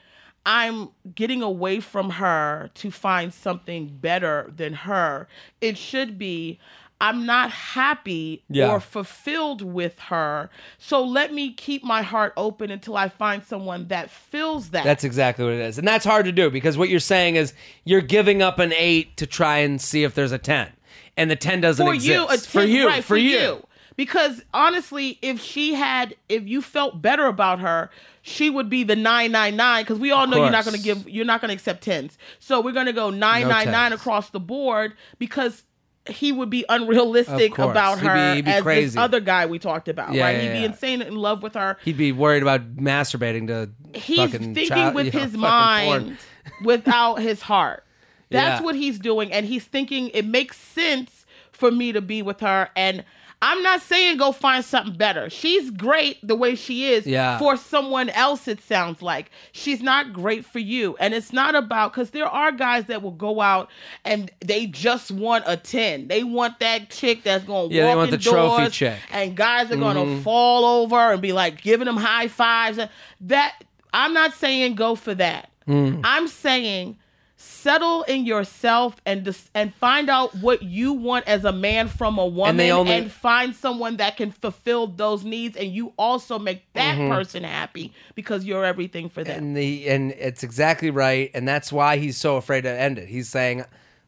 [0.49, 5.27] I'm getting away from her to find something better than her.
[5.61, 6.61] It should be.
[7.01, 8.71] I'm not happy Yeah.
[8.71, 10.49] or fulfilled with her.
[10.79, 14.85] So let me keep my heart open until I find someone that fills that.
[14.85, 17.53] That's exactly what it is, and that's hard to do because what you're saying is
[17.85, 20.73] you're giving up an eight to try and see if there's a ten,
[21.17, 23.63] and the ten doesn't for exist you, a for you, right, for you.
[23.97, 27.91] Because honestly, if she had, if you felt better about her,
[28.21, 29.85] she would be the nine nine nine.
[29.85, 32.19] Because we all know you're not going to give, you're not going to accept tens.
[32.39, 34.01] So we're going to go nine nine nine tens.
[34.01, 35.63] across the board because
[36.09, 38.87] he would be unrealistic about He'd her be as crazy.
[38.87, 40.13] this other guy we talked about.
[40.15, 40.37] Yeah, right?
[40.37, 40.67] yeah, He'd be yeah.
[40.67, 41.77] insane in love with her.
[41.85, 46.19] He'd be worried about masturbating to he's thinking child- with you know, his mind
[46.65, 47.85] without his heart.
[48.31, 49.33] That's what he's doing.
[49.33, 52.69] And he's thinking it makes sense for me to be with her.
[52.77, 53.05] And
[53.43, 55.28] I'm not saying go find something better.
[55.28, 57.39] She's great the way she is Yeah.
[57.39, 59.30] for someone else, it sounds like.
[59.53, 60.97] She's not great for you.
[60.99, 63.68] And it's not about, because there are guys that will go out
[64.05, 66.09] and they just want a 10.
[66.09, 68.95] They want that chick that's going to Yeah, they walk want the trophy chick.
[68.95, 69.14] Mm-hmm.
[69.14, 72.78] and guys are going to fall over and be like giving them high fives.
[73.20, 73.55] That
[73.93, 75.51] I'm not saying go for that.
[75.68, 76.01] Mm.
[76.05, 76.97] I'm saying
[77.37, 82.18] settle in yourself and dis- and find out what you want as a man from
[82.18, 86.72] a woman and, only- find someone that can fulfill those needs and you also make
[86.72, 87.12] that mm-hmm.
[87.12, 89.39] person happy because you're everything for them.
[89.39, 93.09] and the and it's exactly right, and that's why he's so afraid to end it.
[93.09, 93.64] He's saying,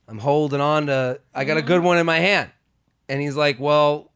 [0.09, 1.21] "I'm holding on to.
[1.35, 1.87] I got a good mm-hmm.
[1.87, 2.51] one in my hand,"
[3.09, 4.11] and he's like, "Well,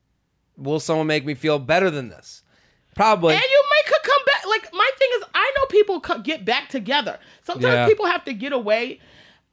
[0.56, 2.42] will someone make me feel better than this?"
[2.94, 3.34] Probably.
[3.34, 4.46] And you make her come back.
[4.48, 5.24] Like my thing is,
[5.72, 7.18] people get back together.
[7.42, 7.88] Sometimes Yeah.
[7.88, 9.00] people have to get away.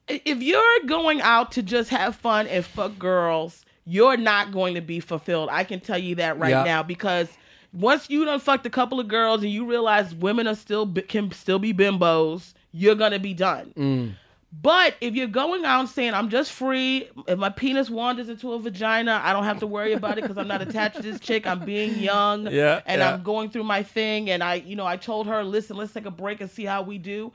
[0.08, 4.82] If you're going out to just have fun and fuck girls, you're not going to
[4.82, 5.50] be fulfilled.
[5.52, 6.64] I can tell you that right Yeah.
[6.64, 7.28] now because
[7.74, 11.32] once you done fucked a couple of girls and you realize women are still can
[11.32, 13.74] still be bimbos, you're gonna be done.
[13.78, 14.12] Mm.
[14.52, 18.54] But if you're going out and saying, I'm just free, if my penis wanders into
[18.54, 21.20] a vagina, I don't have to worry about it because I'm not attached to this
[21.20, 21.46] chick.
[21.46, 23.14] I'm being young Yeah, and yeah.
[23.14, 24.30] I'm going through my thing.
[24.30, 26.82] And I, you know, I told her, listen, let's take a break and see how
[26.82, 27.32] we do.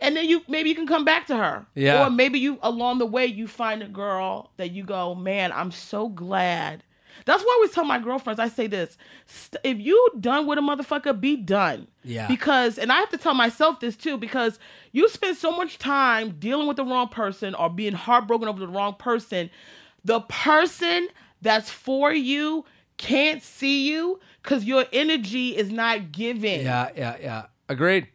[0.00, 1.66] And then you maybe you can come back to her.
[1.76, 2.04] Yeah.
[2.04, 5.70] Or maybe you along the way you find a girl that you go, man, I'm
[5.70, 6.82] so glad.
[7.24, 8.96] That's why I always tell my girlfriends, I say this:
[9.26, 11.86] st- if you done with a motherfucker, be done.
[12.02, 12.26] Yeah.
[12.28, 14.58] Because, and I have to tell myself this too, because
[14.92, 18.68] you spend so much time dealing with the wrong person or being heartbroken over the
[18.68, 19.50] wrong person.
[20.04, 21.08] The person
[21.40, 22.64] that's for you
[22.96, 26.62] can't see you because your energy is not giving.
[26.62, 27.46] yeah, yeah, yeah.
[27.68, 28.08] Agreed.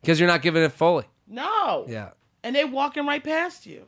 [0.00, 1.04] Because you're not giving it fully.
[1.26, 1.84] No.
[1.88, 2.10] Yeah.
[2.42, 3.86] And they walking right past you.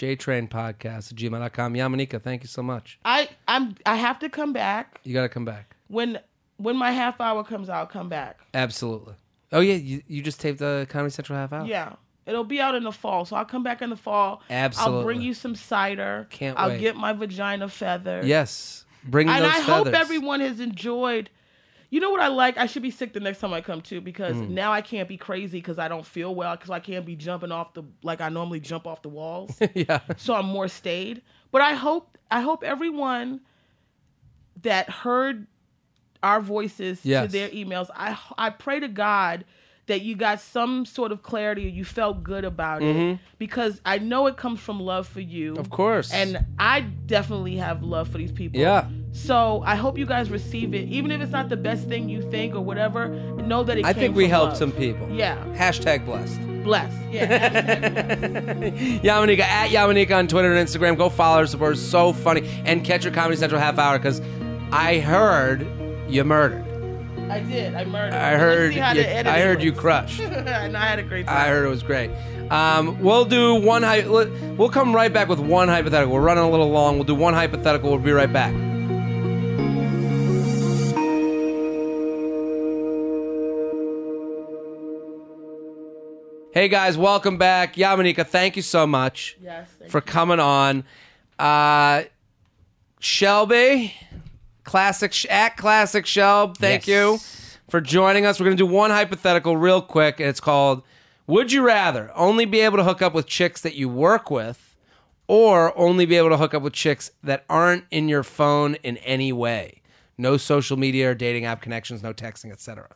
[0.00, 1.74] JTrain Podcast at gmail.com.
[1.74, 2.98] Yamaneika, thank you so much.
[3.04, 5.76] I I'm I have to come back You got to come back.
[5.88, 6.18] when
[6.56, 7.76] when my half hour comes out.
[7.76, 8.38] I'll come back.
[8.54, 9.14] Absolutely.
[9.52, 9.74] Oh, yeah.
[9.74, 11.66] You, you just taped the Comedy Central half hour?
[11.66, 11.94] Yeah.
[12.26, 14.42] It'll be out in the fall, so I'll come back in the fall.
[14.48, 15.04] I'll Absolutely.
[15.04, 16.28] bring you some cider.
[16.30, 16.80] Can't I'll wait.
[16.80, 18.20] get my vagina feather.
[18.24, 18.84] Yes.
[19.02, 19.86] Bring and those I feathers.
[19.92, 21.30] hope everyone has enjoyed.
[21.92, 22.56] You know what I like?
[22.56, 24.50] I should be sick the next time I come too because Mm.
[24.50, 27.50] now I can't be crazy because I don't feel well because I can't be jumping
[27.50, 29.58] off the like I normally jump off the walls.
[29.74, 30.00] yeah.
[30.16, 31.22] so I'm more stayed.
[31.50, 33.40] But I hope I hope everyone
[34.62, 35.46] that heard
[36.22, 37.88] our voices to their emails.
[37.94, 39.44] I I pray to God
[39.90, 43.98] that you got some sort of clarity, or you felt good about it, because I
[43.98, 45.60] know it comes from love for you, Mm-hmm.
[45.60, 46.12] Of course.
[46.12, 48.58] and I definitely have love for these people.
[48.60, 48.88] Yeah.
[49.12, 52.22] So I hope you guys receive it, even if it's not the best thing you
[52.30, 53.08] think or whatever.
[53.08, 53.84] Know that it.
[53.84, 54.58] I think we helped love.
[54.58, 55.08] some people.
[55.10, 56.40] Yeah, Hashtag blessed.
[56.64, 56.92] bless.
[57.10, 57.50] Yeah.
[59.02, 60.96] Yamaneika at Yamaneika on Twitter and Instagram.
[60.96, 61.46] Go follow her.
[61.46, 61.76] Support her.
[61.76, 62.48] So funny.
[62.64, 64.20] And catch her Comedy Central half hour because
[64.72, 65.66] I heard
[66.08, 66.64] you murdered.
[67.30, 67.74] I did.
[67.74, 68.14] I murdered.
[68.14, 68.74] I heard.
[68.74, 70.20] You, I heard you crushed.
[70.20, 71.36] and I had a great time.
[71.36, 72.10] I heard it was great.
[72.50, 73.82] Um, we'll do one.
[73.82, 76.12] Hy- we'll come right back with one hypothetical.
[76.12, 76.96] We're running a little long.
[76.96, 77.90] We'll do one hypothetical.
[77.90, 78.52] We'll be right back.
[86.52, 87.76] Hey guys, welcome back.
[87.76, 89.68] Yamaneika, thank you so much Yes.
[89.78, 90.02] thank for you.
[90.02, 90.82] coming on.
[91.38, 92.02] Uh,
[92.98, 93.94] Shelby,
[94.70, 96.56] classic sh- at classic Shelb.
[96.56, 96.88] Thank Yes.
[96.88, 97.18] you
[97.68, 98.38] for joining us.
[98.38, 100.82] We're gonna do one hypothetical real quick, and it's called
[101.26, 104.76] "Would you rather only be able to hook up with chicks that you work with,
[105.26, 108.96] or only be able to hook up with chicks that aren't in your phone in
[108.98, 109.82] any way?
[110.16, 112.88] No social media or dating app connections, no texting, etc."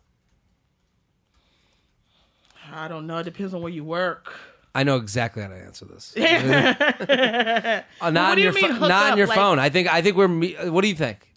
[2.72, 3.18] I don't know.
[3.18, 4.33] It depends on where you work.
[4.75, 6.14] I know exactly how to answer this.
[6.16, 9.18] Uh, What not do in you your mean pho- hook not in up?
[9.18, 9.59] your Like- phone.
[9.59, 10.29] I think I think we're.
[10.29, 11.29] me- What do you think?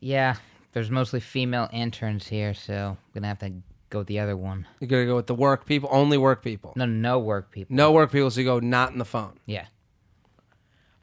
[0.00, 0.36] Yeah,
[0.72, 3.52] there's mostly female interns here, so I'm gonna have to
[3.90, 4.66] go with the other one.
[4.80, 6.72] You're gonna go with the work people, only work people.
[6.76, 7.74] No, no work people.
[7.74, 9.38] No work people, so you go not in the phone.
[9.46, 9.66] Yeah.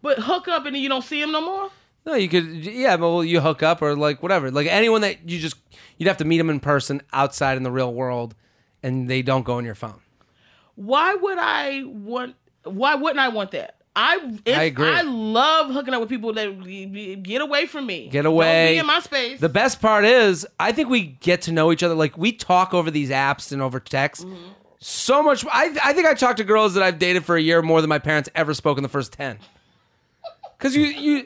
[0.02, 1.70] But hook up and you don't see him no more.
[2.06, 4.52] No, you could, yeah, but well, you hook up or like whatever.
[4.52, 5.56] Like anyone that you just,
[5.98, 8.36] you'd have to meet them in person outside in the real world,
[8.84, 10.02] and they don't go on your phone.
[10.76, 12.36] Why would I want?
[12.64, 13.78] Why wouldn't I want that?
[13.96, 14.88] I I agree.
[14.88, 18.08] I love hooking up with people that get away from me.
[18.10, 18.66] Get away.
[18.66, 19.40] Don't be in my space.
[19.40, 21.94] The best part is, I think we get to know each other.
[21.94, 24.26] Like we talk over these apps and over text.
[24.26, 24.50] Mm-hmm.
[24.80, 25.46] So much.
[25.46, 27.90] I, I think I talked to girls that I've dated for a year more than
[27.90, 29.38] my parents ever spoke in the first ten.
[30.58, 31.26] Because you you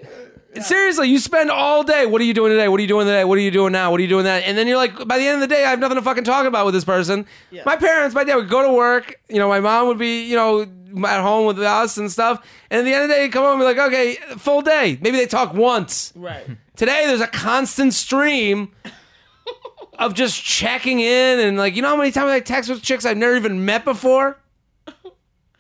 [0.64, 2.06] seriously you spend all day.
[2.06, 2.68] What are you doing today?
[2.68, 3.24] What are you doing today?
[3.24, 3.92] What are you doing now?
[3.92, 4.44] What are you doing that?
[4.44, 6.24] And then you're like, by the end of the day, I have nothing to fucking
[6.24, 7.26] talk about with this person.
[7.52, 7.64] Yeah.
[7.66, 9.20] My parents, my dad would go to work.
[9.30, 10.62] You know, my mom would be you know
[11.06, 12.46] at home with us and stuff.
[12.70, 14.62] And at the end of the day, they come home and be like, okay, full
[14.62, 14.98] day.
[15.02, 16.14] Maybe they talk once.
[16.16, 16.46] right.
[16.76, 18.72] Today, there's a constant stream
[20.00, 23.04] of just checking in and like, you know how many times I text with chicks
[23.04, 24.38] I've never even met before?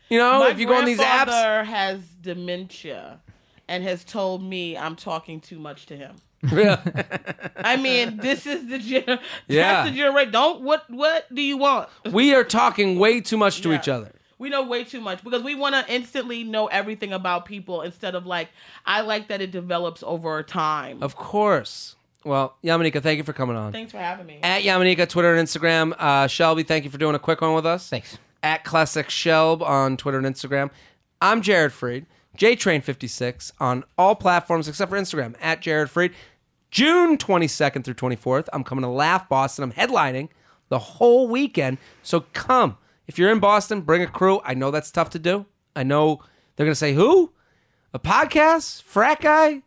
[0.10, 3.20] You know, My if you go on these apps, has dementia
[3.68, 6.16] and has told me I'm talking too much to him.
[6.52, 6.82] Yeah.
[7.58, 9.04] I mean, this is the gen-
[9.48, 9.84] Yeah.
[9.84, 10.32] that's the generation.
[10.32, 11.90] Don't what what do you want?
[12.12, 13.80] we are talking way too much to Yeah.
[13.80, 14.12] each other.
[14.40, 18.14] We know way too much because we want to instantly know everything about people instead
[18.14, 18.50] of like
[18.86, 21.02] I like that it develops over time.
[21.02, 21.96] Of course.
[22.24, 23.72] Well, Yamaneika, thank you for coming on.
[23.72, 24.40] Thanks for having me.
[24.44, 25.94] At Yamaneika, Twitter and Instagram.
[25.98, 27.90] Uh, Shelby, thank you for doing a quick one with us.
[27.90, 28.18] Thanks.
[28.44, 30.70] At Classic Shelb on Twitter and Instagram.
[31.22, 32.06] I'm Jared Freid.
[32.38, 35.36] JTrain56 on all platforms except for Instagram.
[35.42, 36.14] At Jared Freid.
[36.70, 39.64] June 22nd through 24th, I'm coming to Laugh Boston.
[39.64, 40.30] I'm headlining
[40.70, 41.78] the whole weekend.
[42.04, 42.78] So come.
[43.08, 44.42] If you're in Boston, bring a crew.
[44.44, 45.46] I know that's tough to do.
[45.76, 46.20] I know
[46.56, 47.32] they're going to say, who?
[47.94, 48.84] A podcast?
[48.84, 49.62] Frat guy?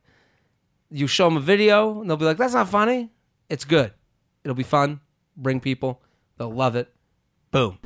[0.91, 3.11] You show them a video, and they'll be like, that's not funny.
[3.49, 3.93] It's good.
[4.45, 5.01] It'll be fun.
[5.37, 6.03] Bring people.
[6.37, 6.93] They'll love it.
[7.51, 7.79] Boom.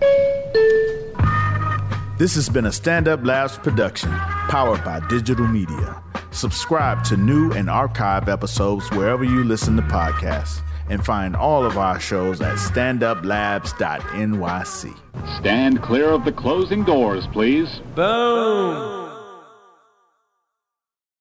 [2.18, 4.10] This has been a Stand Up Labs production,
[4.48, 6.02] powered by digital media.
[6.30, 11.78] Subscribe to new and archive episodes wherever you listen to podcasts, and find all of
[11.78, 14.98] our shows at standuplabs.nyc.
[15.38, 17.80] Stand clear of the closing doors, please.
[17.94, 19.03] Boom.